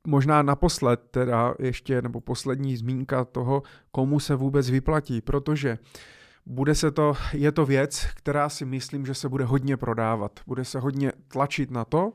možná 0.07 0.41
naposled 0.41 1.01
teda 1.11 1.53
ještě, 1.59 2.01
nebo 2.01 2.21
poslední 2.21 2.77
zmínka 2.77 3.25
toho, 3.25 3.63
komu 3.91 4.19
se 4.19 4.35
vůbec 4.35 4.69
vyplatí, 4.69 5.21
protože 5.21 5.77
bude 6.45 6.75
se 6.75 6.91
to, 6.91 7.13
je 7.33 7.51
to 7.51 7.65
věc, 7.65 8.07
která 8.15 8.49
si 8.49 8.65
myslím, 8.65 9.05
že 9.05 9.13
se 9.13 9.29
bude 9.29 9.45
hodně 9.45 9.77
prodávat. 9.77 10.39
Bude 10.47 10.65
se 10.65 10.79
hodně 10.79 11.11
tlačit 11.27 11.71
na 11.71 11.85
to, 11.85 12.13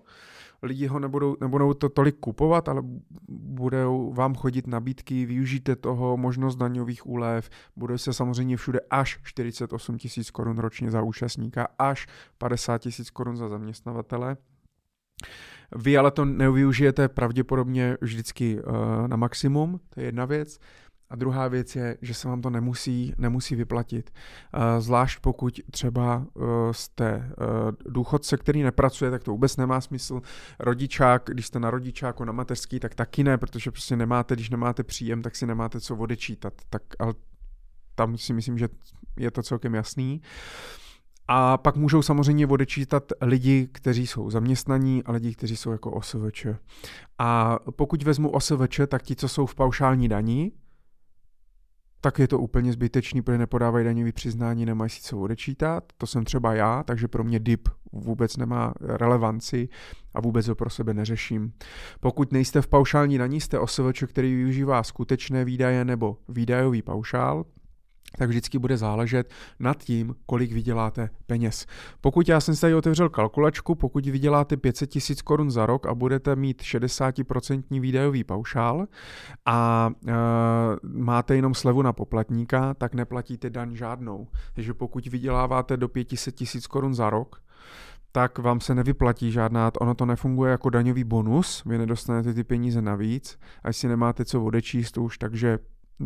lidi 0.63 0.87
ho 0.87 0.99
nebudou, 0.99 1.37
nebudou 1.41 1.75
to 1.75 1.89
tolik 1.89 2.17
kupovat, 2.21 2.69
ale 2.69 2.83
budou 3.29 4.13
vám 4.13 4.35
chodit 4.35 4.67
nabídky, 4.67 5.27
využijte 5.27 5.77
toho, 5.77 6.17
možnost 6.17 6.57
daňových 6.57 7.07
úlev, 7.07 7.51
bude 7.77 7.99
se 7.99 8.13
samozřejmě 8.13 8.57
všude 8.57 8.81
až 8.91 9.19
48 9.23 9.99
tisíc 9.99 10.31
korun 10.31 10.59
ročně 10.59 10.91
za 10.91 11.03
účastníka, 11.03 11.69
až 11.79 12.07
50 12.39 12.79
tisíc 12.79 13.11
korun 13.11 13.37
za 13.37 13.49
zaměstnavatele. 13.49 14.37
Vy 15.77 15.99
ale 15.99 16.11
to 16.11 16.25
nevyužijete 16.25 17.09
pravděpodobně 17.09 17.97
vždycky 18.01 18.63
uh, 18.63 18.73
na 19.09 19.17
maximum, 19.17 19.81
to 19.89 20.01
je 20.01 20.07
jedna 20.07 20.25
věc. 20.25 20.59
A 21.13 21.17
druhá 21.17 21.49
věc 21.49 21.77
je, 21.77 21.99
že 22.03 22.15
se 22.15 22.29
vám 22.29 22.41
to 22.41 22.51
nemusí, 22.51 23.15
nemusí 23.19 23.57
vyplatit. 23.57 24.11
Eh, 24.55 24.81
zvlášť 24.81 25.21
pokud 25.21 25.61
třeba 25.71 26.27
eh, 26.37 26.43
jste 26.71 27.07
eh, 27.07 27.33
důchodce, 27.87 28.37
který 28.37 28.63
nepracuje, 28.63 29.11
tak 29.11 29.25
to 29.25 29.31
vůbec 29.31 29.57
nemá 29.57 29.81
smysl. 29.81 30.21
Rodičák, 30.59 31.23
když 31.33 31.47
jste 31.47 31.61
na 31.61 31.71
rodičáku, 31.71 32.25
na 32.25 32.33
mateřský, 32.33 32.81
tak 32.81 32.95
taky 32.95 33.25
ne, 33.25 33.39
protože 33.39 33.71
prostě 33.71 33.97
nemáte, 33.97 34.35
když 34.35 34.51
nemáte 34.51 34.83
příjem, 34.83 35.23
tak 35.23 35.37
si 35.37 35.47
nemáte 35.47 35.81
co 35.81 35.97
odečítat. 35.97 36.53
Tak, 36.71 36.83
ale 36.99 37.15
tam 37.95 38.19
si 38.19 38.33
myslím, 38.33 38.59
že 38.59 38.69
je 39.17 39.31
to 39.31 39.43
celkem 39.43 39.75
jasný. 39.75 40.23
A 41.29 41.59
pak 41.59 41.77
můžou 41.77 42.03
samozřejmě 42.03 42.47
odečítat 42.47 43.13
lidi, 43.21 43.69
kteří 43.73 44.07
jsou 44.07 44.31
zaměstnaní 44.31 45.03
a 45.05 45.13
lidi, 45.13 45.35
kteří 45.35 45.57
jsou 45.57 45.71
jako 45.71 45.91
OSVČ. 45.91 46.47
A 47.19 47.59
pokud 47.77 48.03
vezmu 48.03 48.31
OSVČ, 48.31 48.81
tak 48.89 49.03
ti, 49.03 49.17
co 49.17 49.29
jsou 49.29 49.47
v 49.47 49.55
paušální 49.55 50.09
daní, 50.09 50.53
tak 52.05 52.19
je 52.19 52.29
to 52.29 52.39
úplně 52.39 52.73
zbytečný, 52.73 53.23
protože 53.23 53.39
nepodávají 53.39 53.85
daňový 53.85 54.13
přiznání, 54.13 54.67
nemají 54.67 54.91
si 54.91 55.03
co 55.03 55.19
odečítat. 55.19 55.85
To 55.99 56.07
jsem 56.07 56.25
třeba 56.25 56.55
já, 56.55 56.83
takže 56.83 57.09
pro 57.09 57.25
mě 57.25 57.41
DIP 57.41 57.69
vůbec 57.93 58.37
nemá 58.37 58.75
relevanci 58.81 59.69
a 60.15 60.21
vůbec 60.21 60.49
ho 60.49 60.55
pro 60.55 60.71
sebe 60.71 60.95
neřeším. 60.95 61.53
Pokud 62.01 62.33
nejste 62.33 62.63
v 62.63 62.67
paušální 62.67 63.19
daní, 63.19 63.41
jste 63.41 63.59
OSVČ, 63.59 64.05
který 64.05 64.35
využívá 64.35 64.83
skutečné 64.83 65.45
výdaje 65.45 65.85
nebo 65.85 66.19
výdajový 66.29 66.83
paušál, 66.83 67.45
tak 68.19 68.29
vždycky 68.29 68.59
bude 68.59 68.77
záležet 68.77 69.31
nad 69.61 69.83
tím, 69.83 70.15
kolik 70.27 70.53
vyděláte 70.53 71.11
peněz. 71.27 71.67
Pokud 72.01 72.29
já 72.29 72.41
jsem 72.41 72.55
si 72.55 72.61
tady 72.61 72.75
otevřel 72.75 73.09
kalkulačku, 73.09 73.75
pokud 73.75 74.07
vyděláte 74.07 74.57
500 74.57 74.91
tisíc 74.91 75.23
korun 75.23 75.51
za 75.51 75.67
rok 75.67 75.87
a 75.87 75.95
budete 75.95 76.37
mít 76.37 76.63
60% 76.63 77.81
výdajový 77.81 78.25
paušál 78.25 78.87
a 79.47 79.91
e, 80.07 80.13
máte 80.83 81.37
jenom 81.37 81.55
slevu 81.55 81.83
na 81.83 81.93
poplatníka, 81.93 82.75
tak 82.75 82.95
neplatíte 82.95 83.51
daň 83.51 83.77
žádnou. 83.77 84.29
Takže 84.55 84.75
pokud 84.75 85.07
vyděláváte 85.07 85.77
do 85.77 85.89
500 85.89 86.35
tisíc 86.35 86.67
korun 86.67 86.95
za 86.95 87.11
rok, 87.11 87.43
tak 88.13 88.39
vám 88.39 88.61
se 88.61 88.75
nevyplatí 88.75 89.33
žádná, 89.33 89.71
ono 89.81 89.95
to 89.95 90.07
nefunguje 90.07 90.51
jako 90.51 90.71
daňový 90.71 91.05
bonus, 91.05 91.63
vy 91.67 91.79
nedostanete 91.79 92.35
ty 92.35 92.45
peníze 92.45 92.83
navíc, 92.83 93.39
až 93.63 93.77
si 93.77 93.89
nemáte 93.89 94.25
co 94.25 94.45
odečíst 94.45 94.99
už, 94.99 95.19
takže 95.19 95.59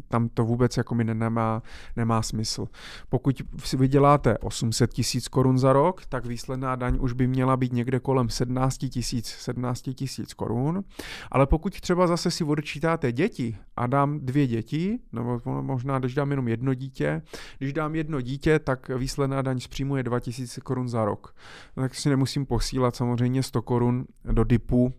tam 0.08 0.28
to 0.28 0.44
vůbec 0.44 0.76
jako 0.76 0.94
mi 0.94 1.04
nemá, 1.04 1.62
nemá 1.96 2.22
smysl. 2.22 2.66
Pokud 3.08 3.42
si 3.64 3.76
vyděláte 3.76 4.38
800 4.38 4.92
tisíc 4.92 5.28
korun 5.28 5.58
za 5.58 5.72
rok, 5.72 6.06
tak 6.06 6.26
výsledná 6.26 6.76
daň 6.76 6.98
už 7.00 7.12
by 7.12 7.26
měla 7.26 7.56
být 7.56 7.72
někde 7.72 8.00
kolem 8.00 8.28
17 8.28 8.78
tisíc 8.78 9.26
17 9.26 9.82
tisíc 9.94 10.34
korun, 10.34 10.84
ale 11.30 11.46
pokud 11.46 11.80
třeba 11.80 12.06
zase 12.06 12.30
si 12.30 12.44
odečítáte 12.44 13.12
děti 13.12 13.56
a 13.76 13.86
dám 13.86 14.20
dvě 14.20 14.46
děti, 14.46 14.98
nebo 15.12 15.40
možná 15.44 15.98
když 15.98 16.14
dám 16.14 16.30
jenom 16.30 16.48
jedno 16.48 16.74
dítě, 16.74 17.22
když 17.58 17.72
dám 17.72 17.94
jedno 17.94 18.20
dítě, 18.20 18.58
tak 18.58 18.88
výsledná 18.88 19.42
daň 19.42 19.60
z 19.60 19.66
příjmu 19.66 19.96
je 19.96 20.02
2000 20.02 20.60
korun 20.60 20.88
za 20.88 21.04
rok. 21.04 21.34
Tak 21.74 21.94
si 21.94 22.08
nemusím 22.08 22.46
posílat 22.46 22.96
samozřejmě 22.96 23.42
100 23.42 23.62
korun 23.62 24.06
do 24.24 24.44
DIPu, 24.44 24.92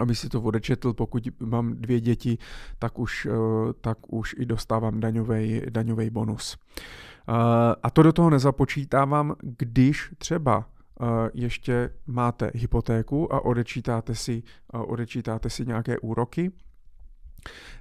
aby 0.00 0.14
si 0.14 0.28
to 0.28 0.42
odečetl, 0.42 0.92
pokud 0.92 1.28
mám 1.40 1.74
dvě 1.74 2.00
děti, 2.00 2.38
tak 2.78 2.98
už, 2.98 3.26
eh, 3.26 3.32
tak 3.80 4.12
už 4.12 4.34
i 4.38 4.46
dostávám 4.46 5.00
daňový 5.70 6.10
bonus. 6.10 6.56
Eh, 6.56 7.32
a 7.82 7.90
to 7.90 8.02
do 8.02 8.12
toho 8.12 8.30
nezapočítávám, 8.30 9.34
když 9.42 10.10
třeba 10.18 10.68
eh, 11.00 11.04
ještě 11.34 11.90
máte 12.06 12.50
hypotéku 12.54 13.34
a 13.34 13.44
odečítáte 13.44 14.14
si, 14.14 14.42
odečítáte 14.72 15.50
si 15.50 15.66
nějaké 15.66 15.98
úroky, 15.98 16.52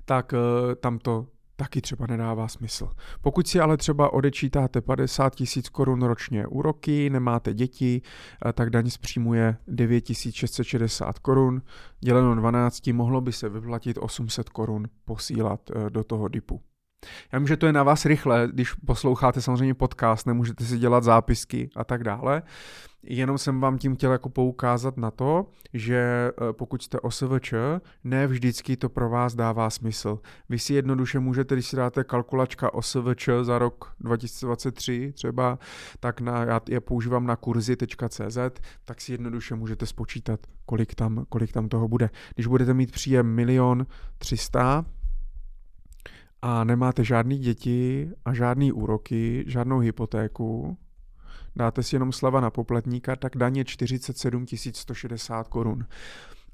tak 0.06 0.34
tam 0.80 1.00
to 1.00 1.28
taky 1.62 1.82
třeba 1.82 2.08
nedává 2.08 2.48
smysl. 2.48 2.90
Pokud 3.22 3.48
si 3.48 3.60
ale 3.60 3.78
třeba 3.78 4.14
odečítáte 4.14 4.82
50 4.82 5.36
tisíc 5.36 5.70
korun 5.70 6.02
ročně 6.02 6.48
úroky, 6.48 7.10
nemáte 7.10 7.54
děti, 7.54 8.02
eh, 8.46 8.54
tak 8.54 8.70
daň 8.70 8.90
z 8.90 8.98
příjmu 8.98 9.34
je 9.34 9.58
9660 9.68 11.20
korun, 11.20 11.62
děleno 12.00 12.36
12 12.36 12.94
mohlo 12.94 13.22
by 13.22 13.32
se 13.32 13.50
vyplatit 13.50 13.98
800 13.98 14.50
korun 14.50 14.88
posílat 15.06 15.62
eh, 15.70 15.90
do 15.90 16.04
toho 16.04 16.28
DIPu. 16.28 16.62
Já 17.32 17.40
vím, 17.40 17.48
že 17.48 17.58
to 17.58 17.66
je 17.66 17.74
na 17.74 17.84
vás 17.84 18.06
rychle, 18.06 18.48
když 18.54 18.74
posloucháte 18.74 19.42
samozřejmě 19.42 19.74
podcast, 19.74 20.28
nemůžete 20.28 20.66
si 20.66 20.78
dělat 20.78 21.04
zápisky 21.04 21.70
a 21.76 21.84
tak 21.84 22.04
dále. 22.04 22.42
Jenom 23.04 23.38
jsem 23.38 23.62
vám 23.62 23.78
tím 23.78 23.96
chtěl 23.96 24.12
jako 24.12 24.30
poukázat 24.30 24.98
na 24.98 25.12
to, 25.12 25.46
že 25.74 25.98
eh, 25.98 26.54
pokud 26.54 26.82
jste 26.82 27.00
OSVČ, 27.00 27.54
ne 28.04 28.28
vždycky 28.28 28.78
to 28.78 28.90
pro 28.90 29.10
vás 29.10 29.36
dává 29.36 29.70
smysl. 29.70 30.20
Vy 30.50 30.60
si 30.60 30.74
jednoduše 30.74 31.20
můžete, 31.20 31.56
když 31.56 31.68
si 31.68 31.76
dáte 31.76 32.04
kalkulačka 32.04 32.74
OSVČ 32.74 33.30
za 33.42 33.60
rok 33.60 33.96
2023 34.00 35.12
třeba, 35.16 35.60
tak 36.00 36.22
na, 36.22 36.44
já 36.44 36.62
je 36.70 36.80
používám 36.80 37.26
na 37.26 37.36
kurzy.cz, 37.36 38.38
tak 38.86 39.02
si 39.02 39.12
jednoduše 39.12 39.56
můžete 39.56 39.86
spočítat, 39.86 40.40
kolik 40.66 40.96
tam, 40.96 41.26
kolik 41.30 41.52
tam 41.52 41.70
toho 41.70 41.88
bude. 41.88 42.10
Když 42.36 42.48
budete 42.48 42.74
mít 42.74 42.92
příjem 42.92 43.28
milion 43.28 43.86
300, 44.18 44.86
a 46.42 46.64
nemáte 46.64 47.04
žádný 47.04 47.38
děti 47.38 48.10
a 48.26 48.34
žádný 48.34 48.72
úroky, 48.72 49.44
žádnou 49.48 49.80
hypotéku, 49.80 50.78
dáte 51.56 51.84
si 51.84 51.96
jenom 51.96 52.12
slava 52.12 52.42
na 52.42 52.50
poplatníka, 52.50 53.16
tak 53.16 53.36
je 53.56 53.66
47 53.66 54.46
160 54.74 55.48
korun. 55.48 55.86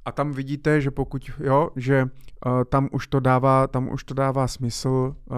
A 0.05 0.11
tam 0.11 0.31
vidíte, 0.31 0.81
že 0.81 0.91
pokud, 0.91 1.31
jo, 1.39 1.69
že 1.75 2.03
uh, 2.03 2.63
tam 2.63 2.89
už 2.91 3.07
to 3.07 3.19
dává, 3.19 3.67
tam 3.67 3.89
už 3.89 4.03
to 4.03 4.13
dává 4.13 4.47
smysl 4.47 5.15
uh, 5.25 5.35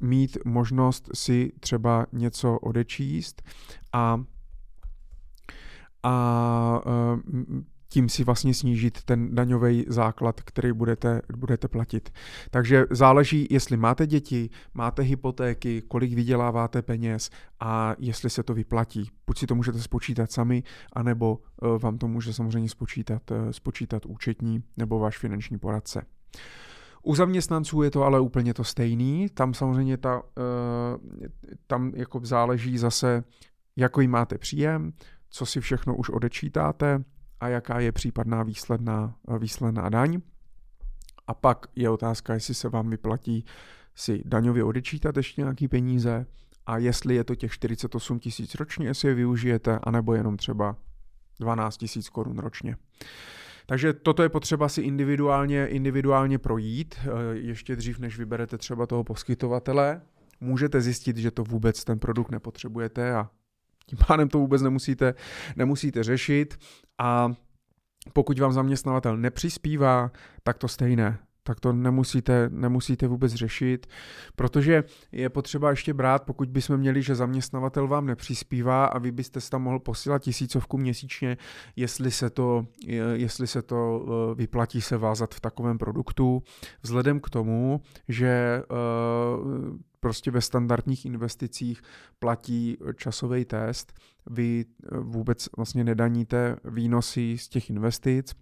mít 0.00 0.38
možnost 0.44 1.10
si 1.14 1.52
třeba 1.60 2.06
něco 2.12 2.58
odečíst 2.58 3.42
a 3.92 4.22
a 6.02 6.82
uh, 6.86 7.60
tím 7.90 8.08
si 8.08 8.24
vlastně 8.24 8.54
snížit 8.54 9.02
ten 9.04 9.34
daňový 9.34 9.84
základ, 9.88 10.40
který 10.40 10.72
budete, 10.72 11.22
budete 11.36 11.68
platit. 11.68 12.12
Takže 12.50 12.84
záleží, 12.90 13.46
jestli 13.50 13.76
máte 13.76 14.06
děti, 14.06 14.50
máte 14.74 15.02
hypotéky, 15.02 15.82
kolik 15.82 16.12
vyděláváte 16.12 16.82
peněz 16.82 17.30
a 17.60 17.94
jestli 17.98 18.30
se 18.30 18.42
to 18.42 18.54
vyplatí. 18.54 19.10
Buď 19.26 19.38
si 19.38 19.46
to 19.46 19.54
můžete 19.54 19.78
spočítat 19.78 20.32
sami, 20.32 20.62
anebo 20.92 21.38
eh, 21.62 21.78
vám 21.78 21.98
to 21.98 22.08
může 22.08 22.32
samozřejmě 22.32 22.68
spočítat, 22.68 23.22
eh, 23.30 23.52
spočítat 23.52 24.06
účetní 24.06 24.62
nebo 24.76 24.98
váš 24.98 25.18
finanční 25.18 25.58
poradce. 25.58 26.02
U 27.02 27.14
zaměstnanců 27.14 27.82
je 27.82 27.90
to 27.90 28.02
ale 28.02 28.20
úplně 28.20 28.54
to 28.54 28.64
stejný. 28.64 29.28
Tam 29.34 29.54
samozřejmě 29.54 29.96
ta, 29.96 30.22
eh, 30.38 31.28
tam 31.66 31.92
jako 31.94 32.20
záleží 32.22 32.78
zase, 32.78 33.24
jaký 33.76 34.08
máte 34.08 34.38
příjem, 34.38 34.92
co 35.30 35.46
si 35.46 35.60
všechno 35.60 35.96
už 35.96 36.10
odečítáte, 36.10 37.04
a 37.40 37.48
jaká 37.48 37.80
je 37.80 37.92
případná 37.92 38.42
výsledná, 38.42 39.14
výsledná 39.38 39.88
daň. 39.88 40.20
A 41.26 41.34
pak 41.34 41.66
je 41.76 41.90
otázka, 41.90 42.34
jestli 42.34 42.54
se 42.54 42.68
vám 42.68 42.90
vyplatí 42.90 43.44
si 43.94 44.22
daňově 44.24 44.64
odečítat 44.64 45.16
ještě 45.16 45.40
nějaký 45.40 45.68
peníze 45.68 46.26
a 46.66 46.78
jestli 46.78 47.14
je 47.14 47.24
to 47.24 47.34
těch 47.34 47.52
48 47.52 48.18
tisíc 48.18 48.54
ročně, 48.54 48.86
jestli 48.86 49.08
je 49.08 49.14
využijete, 49.14 49.78
anebo 49.82 50.14
jenom 50.14 50.36
třeba 50.36 50.76
12 51.40 51.76
tisíc 51.76 52.08
korun 52.08 52.38
ročně. 52.38 52.76
Takže 53.66 53.92
toto 53.92 54.22
je 54.22 54.28
potřeba 54.28 54.68
si 54.68 54.80
individuálně, 54.80 55.66
individuálně 55.66 56.38
projít, 56.38 56.94
eh, 57.02 57.08
ještě 57.32 57.76
dřív, 57.76 57.98
než 57.98 58.18
vyberete 58.18 58.58
třeba 58.58 58.86
toho 58.86 59.04
poskytovatele. 59.04 60.00
Můžete 60.40 60.80
zjistit, 60.80 61.16
že 61.16 61.30
to 61.30 61.44
vůbec 61.44 61.84
ten 61.84 61.98
produkt 61.98 62.30
nepotřebujete 62.30 63.14
a 63.14 63.30
tím 63.90 63.98
pádem 64.06 64.28
to 64.28 64.38
vůbec 64.38 64.62
nemusíte, 64.62 65.14
nemusíte 65.56 66.02
řešit. 66.02 66.58
A 66.98 67.32
pokud 68.12 68.38
vám 68.38 68.52
zaměstnavatel 68.52 69.16
nepřispívá, 69.16 70.10
tak 70.42 70.58
to 70.58 70.68
stejné. 70.68 71.18
Tak 71.42 71.60
to 71.60 71.72
nemusíte, 71.72 72.48
nemusíte 72.52 73.08
vůbec 73.08 73.34
řešit, 73.34 73.86
protože 74.36 74.84
je 75.12 75.28
potřeba 75.28 75.70
ještě 75.70 75.94
brát, 75.94 76.22
pokud 76.22 76.48
bychom 76.48 76.76
měli, 76.76 77.02
že 77.02 77.14
zaměstnavatel 77.14 77.88
vám 77.88 78.06
nepřispívá 78.06 78.84
a 78.84 78.98
vy 78.98 79.12
byste 79.12 79.40
tam 79.50 79.62
mohl 79.62 79.78
posílat 79.78 80.22
tisícovku 80.22 80.78
měsíčně, 80.78 81.36
jestli 81.76 82.10
se 82.10 82.30
to, 82.30 82.66
jestli 83.12 83.46
se 83.46 83.62
to 83.62 84.06
eh, 84.06 84.34
vyplatí 84.34 84.80
se 84.80 84.96
vázat 84.96 85.34
v 85.34 85.40
takovém 85.40 85.78
produktu, 85.78 86.42
vzhledem 86.82 87.20
k 87.20 87.30
tomu, 87.30 87.80
že 88.08 88.62
eh, 88.62 89.89
prostě 90.00 90.30
ve 90.30 90.40
standardních 90.40 91.06
investicích 91.06 91.82
platí 92.18 92.78
časový 92.96 93.44
test, 93.44 93.92
vy 94.26 94.64
eh, 94.64 94.98
vůbec 94.98 95.48
vlastně 95.56 95.84
nedaníte 95.84 96.56
výnosy 96.64 97.38
z 97.38 97.48
těch 97.48 97.70
investic, 97.70 98.34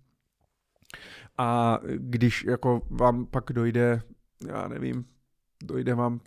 a 1.38 1.78
když 1.96 2.44
jako 2.44 2.82
vám 2.90 3.26
pak 3.26 3.44
dojde, 3.52 4.02
já 4.46 4.68
nevím, 4.68 5.04
dojde 5.64 5.94
vám 5.94 6.20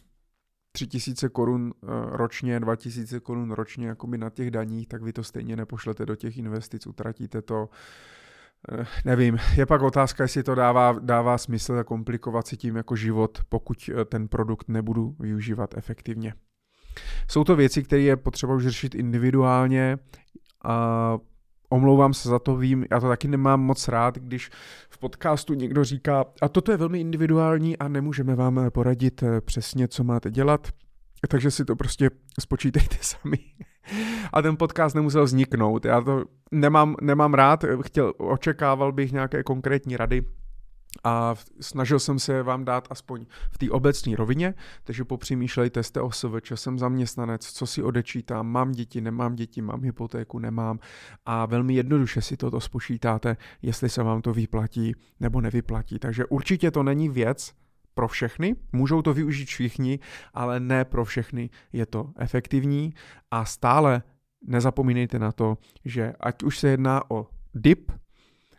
3000 0.71 1.29
korun 1.29 1.73
eh, 1.83 1.87
ročně, 2.05 2.59
2000 2.59 3.19
korun 3.19 3.51
ročně 3.51 3.87
jakoby 3.87 4.17
na 4.17 4.29
těch 4.29 4.51
daních, 4.51 4.87
tak 4.87 5.01
vy 5.01 5.13
to 5.13 5.23
stejně 5.23 5.55
nepošlete 5.55 6.05
do 6.05 6.15
těch 6.15 6.37
investic, 6.37 6.87
utratíte 6.87 7.41
to. 7.41 7.69
Eh, 8.69 8.85
nevím, 9.05 9.37
je 9.55 9.65
pak 9.65 9.81
otázka, 9.81 10.23
jestli 10.23 10.43
to 10.43 10.55
dává, 10.55 10.95
dává 10.99 11.37
smysl 11.37 11.83
komplikovat 11.83 12.47
si 12.47 12.57
tím 12.57 12.75
jako 12.75 12.95
život, 12.95 13.39
pokud 13.49 13.89
eh, 13.89 14.05
ten 14.05 14.27
produkt 14.27 14.69
nebudu 14.69 15.15
využívat 15.19 15.77
efektivně. 15.77 16.33
Jsou 17.27 17.43
to 17.43 17.55
věci, 17.55 17.83
které 17.83 18.01
je 18.01 18.17
potřeba 18.17 18.53
už 18.53 18.63
řešit 18.63 18.95
individuálně 18.95 19.97
a 20.63 21.17
omlouvám 21.69 22.13
se 22.13 22.29
za 22.29 22.39
to, 22.39 22.57
vím, 22.57 22.85
já 22.91 22.99
to 22.99 23.07
taky 23.07 23.27
nemám 23.27 23.61
moc 23.61 23.87
rád, 23.87 24.17
když 24.17 24.49
v 24.89 24.97
podcastu 24.97 25.53
někdo 25.53 25.83
říká, 25.83 26.25
a 26.41 26.49
toto 26.49 26.71
je 26.71 26.77
velmi 26.77 26.99
individuální 26.99 27.77
a 27.77 27.87
nemůžeme 27.87 28.35
vám 28.35 28.61
poradit 28.69 29.23
eh, 29.23 29.41
přesně, 29.41 29.87
co 29.87 30.03
máte 30.03 30.31
dělat, 30.31 30.67
takže 31.27 31.51
si 31.51 31.65
to 31.65 31.75
prostě 31.75 32.09
spočítejte 32.39 32.97
sami. 33.01 33.37
A 34.33 34.41
ten 34.41 34.57
podcast 34.57 34.95
nemusel 34.95 35.23
vzniknout. 35.23 35.85
Já 35.85 36.01
to 36.01 36.23
nemám, 36.51 36.95
nemám 37.01 37.33
rád, 37.33 37.65
chtěl, 37.81 38.13
očekával 38.17 38.91
bych 38.91 39.11
nějaké 39.11 39.43
konkrétní 39.43 39.97
rady, 39.97 40.23
a 41.03 41.35
snažil 41.61 41.99
jsem 41.99 42.19
se 42.19 42.43
vám 42.43 42.65
dát 42.65 42.87
aspoň 42.89 43.25
v 43.51 43.57
té 43.57 43.69
obecní 43.69 44.15
rovině, 44.15 44.53
takže 44.83 45.03
popřemýšlejte, 45.03 45.83
jste 45.83 46.01
OSVČ, 46.01 46.51
jsem 46.55 46.79
zaměstnanec, 46.79 47.45
co 47.51 47.67
si 47.67 47.83
odečítám, 47.83 48.47
mám 48.47 48.71
děti, 48.71 49.01
nemám 49.01 49.35
děti, 49.35 49.61
mám 49.61 49.83
hypotéku, 49.83 50.39
nemám 50.39 50.79
a 51.25 51.45
velmi 51.45 51.73
jednoduše 51.73 52.21
si 52.21 52.37
toto 52.37 52.59
spočítáte, 52.59 53.37
jestli 53.61 53.89
se 53.89 54.03
vám 54.03 54.21
to 54.21 54.33
vyplatí 54.33 54.95
nebo 55.19 55.41
nevyplatí. 55.41 55.99
Takže 55.99 56.25
určitě 56.25 56.71
to 56.71 56.83
není 56.83 57.09
věc, 57.09 57.53
pro 57.93 58.07
všechny, 58.07 58.55
můžou 58.71 59.01
to 59.01 59.13
využít 59.13 59.45
všichni, 59.45 59.99
ale 60.33 60.59
ne 60.59 60.85
pro 60.85 61.05
všechny 61.05 61.49
je 61.73 61.85
to 61.85 62.11
efektivní. 62.17 62.93
A 63.31 63.45
stále 63.45 64.03
nezapomínejte 64.47 65.19
na 65.19 65.31
to, 65.31 65.57
že 65.85 66.13
ať 66.19 66.43
už 66.43 66.59
se 66.59 66.69
jedná 66.69 67.11
o 67.11 67.27
DIP, 67.53 67.91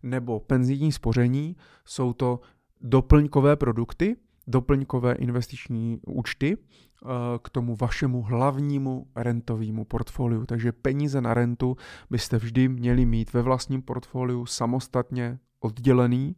nebo 0.03 0.41
penzijní 0.41 0.93
spoření 0.93 1.57
jsou 1.85 2.13
to 2.13 2.41
doplňkové 2.81 3.57
produkty, 3.57 4.17
doplňkové 4.47 5.13
investiční 5.13 6.01
účty 6.07 6.57
eh, 6.57 7.09
k 7.43 7.51
tomu 7.51 7.77
vašemu 7.77 8.23
hlavnímu 8.23 9.07
rentovému 9.17 9.85
portfoliu. 9.85 10.47
Takže 10.47 10.73
peníze 10.73 11.21
na 11.21 11.35
rentu 11.35 11.77
byste 12.11 12.39
vždy 12.39 12.69
měli 12.69 13.05
mít 13.05 13.33
ve 13.33 13.43
vlastním 13.43 13.83
portfoliu 13.83 14.47
samostatně 14.47 15.39
oddělený, 15.61 16.37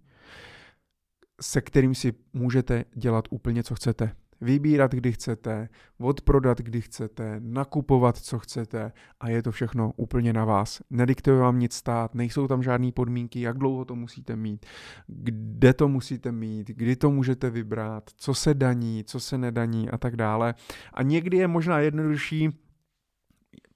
se 1.40 1.61
kterým 1.61 1.94
si 1.94 2.12
můžete 2.33 2.85
dělat 2.94 3.25
úplně, 3.31 3.62
co 3.62 3.75
chcete 3.75 4.12
vybírat, 4.40 4.92
kdy 4.92 5.12
chcete, 5.12 5.68
odprodat, 5.99 6.59
kdy 6.59 6.81
chcete, 6.81 7.37
nakupovat, 7.38 8.16
co 8.16 8.38
chcete 8.38 8.92
a 9.20 9.29
je 9.29 9.42
to 9.42 9.53
všechno 9.53 9.92
úplně 9.97 10.33
na 10.33 10.44
vás. 10.44 10.83
Nediktuje 10.90 11.37
vám 11.37 11.59
nic 11.59 11.73
stát, 11.73 12.14
nejsou 12.14 12.49
tam 12.49 12.62
žádné 12.62 12.92
podmínky, 12.92 13.40
jak 13.40 13.59
dlouho 13.59 13.85
to 13.85 13.94
musíte 13.94 14.37
mít, 14.37 14.66
kde 15.07 15.75
to 15.75 15.88
musíte 15.88 16.33
mít, 16.33 16.68
kdy 16.68 16.97
to 16.97 17.11
můžete 17.11 17.51
vybrat, 17.51 18.11
co 18.16 18.35
se 18.35 18.55
daní, 18.55 19.05
co 19.05 19.20
se 19.20 19.38
nedaní 19.38 19.90
a 19.90 19.99
tak 19.99 20.16
dále. 20.16 20.55
A 20.94 21.03
někdy 21.03 21.37
je 21.37 21.49
možná 21.49 21.79
jednodušší 21.79 22.51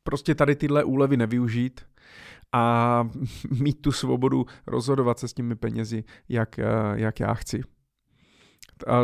prostě 0.03 0.35
tady 0.35 0.57
tyhle 0.57 0.85
úlevy 0.85 1.17
nevyužít, 1.17 1.81
a 2.53 3.09
mít 3.61 3.83
tu 3.83 3.93
svobodu 3.93 4.47
rozhodovat 4.67 5.19
se 5.19 5.29
s 5.29 5.35
těmi 5.35 5.57
penězi, 5.57 6.05
jak, 6.29 6.61
jak 6.95 7.21
já 7.21 7.35
chci 7.35 7.63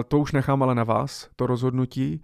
to 0.09 0.19
už 0.19 0.33
nechám 0.33 0.63
ale 0.63 0.75
na 0.75 0.85
vás, 0.85 1.29
to 1.37 1.47
rozhodnutí. 1.47 2.23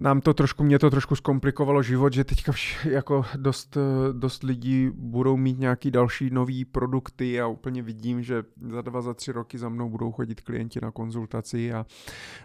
Nám 0.00 0.20
to 0.20 0.34
trošku, 0.34 0.64
mě 0.64 0.78
to 0.78 0.90
trošku 0.90 1.16
zkomplikovalo 1.16 1.82
život, 1.82 2.12
že 2.12 2.24
teďka 2.24 2.52
vš, 2.52 2.84
jako 2.84 3.24
dost, 3.36 3.76
dost 4.12 4.42
lidí 4.42 4.90
budou 4.94 5.36
mít 5.36 5.58
nějaký 5.58 5.90
další 5.90 6.30
nový 6.30 6.64
produkty 6.64 7.40
a 7.40 7.46
úplně 7.46 7.82
vidím, 7.82 8.22
že 8.22 8.42
za 8.70 8.82
dva, 8.82 9.02
za 9.02 9.14
tři 9.14 9.32
roky 9.32 9.58
za 9.58 9.68
mnou 9.68 9.88
budou 9.88 10.12
chodit 10.12 10.40
klienti 10.40 10.80
na 10.82 10.90
konzultaci 10.90 11.72
a, 11.72 11.86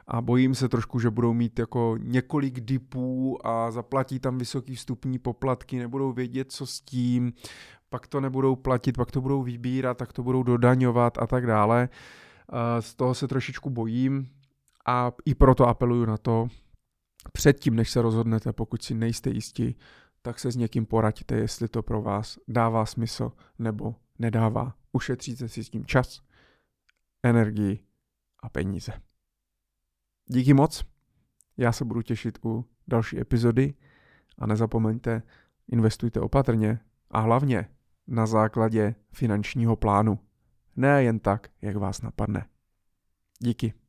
a 0.08 0.22
bojím 0.22 0.56
se 0.56 0.70
trošku, 0.70 1.00
že 1.00 1.10
budou 1.10 1.34
mít 1.34 1.60
jako 1.60 1.98
několik 2.00 2.60
dipů 2.60 3.38
a 3.48 3.72
zaplatí 3.72 4.20
tam 4.20 4.38
vysoký 4.38 4.76
vstupní 4.76 5.20
poplatky, 5.20 5.80
nebudou 5.80 6.12
vědět, 6.12 6.52
co 6.52 6.66
s 6.66 6.82
tím, 6.82 7.34
pak 7.90 8.08
to 8.08 8.22
nebudou 8.22 8.56
platit, 8.56 8.98
pak 8.98 9.12
to 9.12 9.22
budou 9.22 9.44
vybírat, 9.44 9.98
tak 9.98 10.14
to 10.14 10.24
budou 10.24 10.44
dodaňovat 10.44 11.18
a 11.18 11.28
tak 11.28 11.48
dále. 11.48 11.90
Z 12.80 12.96
toho 12.96 13.14
se 13.14 13.28
trošičku 13.28 13.70
bojím 13.70 14.28
A 14.86 15.12
i 15.26 15.36
proto 15.36 15.68
apeluju 15.68 16.06
na 16.06 16.18
to, 16.18 16.48
předtím, 17.32 17.76
než 17.76 17.92
se 17.92 18.02
rozhodnete, 18.02 18.54
pokud 18.54 18.84
si 18.84 18.94
nejste 18.94 19.30
jistí, 19.30 19.76
tak 20.22 20.40
se 20.40 20.52
s 20.52 20.56
někým 20.56 20.86
poraďte, 20.86 21.36
jestli 21.36 21.68
to 21.68 21.84
pro 21.84 22.02
vás 22.02 22.40
dává 22.48 22.86
smysl 22.86 23.32
nebo 23.60 23.96
nedává. 24.20 24.76
Ušetříte 24.92 25.50
si 25.50 25.64
s 25.64 25.70
tím 25.70 25.86
čas, 25.86 26.22
energii 27.24 27.80
a 28.40 28.50
peníze. 28.50 28.92
Díky 30.28 30.54
moc, 30.54 30.86
já 31.58 31.72
se 31.72 31.86
budu 31.86 32.02
těšit 32.02 32.40
u 32.46 32.66
další 32.88 33.20
epizody 33.20 33.74
a 34.38 34.46
nezapomeňte, 34.46 35.22
investujte 35.68 36.20
opatrně 36.20 36.80
a 37.12 37.20
hlavně 37.20 37.70
na 38.08 38.26
základě 38.26 38.96
finančního 39.12 39.76
plánu. 39.76 40.20
Ne 40.76 41.04
jen 41.04 41.20
tak, 41.20 41.48
jak 41.62 41.76
vás 41.76 42.02
napadne. 42.02 42.46
Díky. 43.40 43.83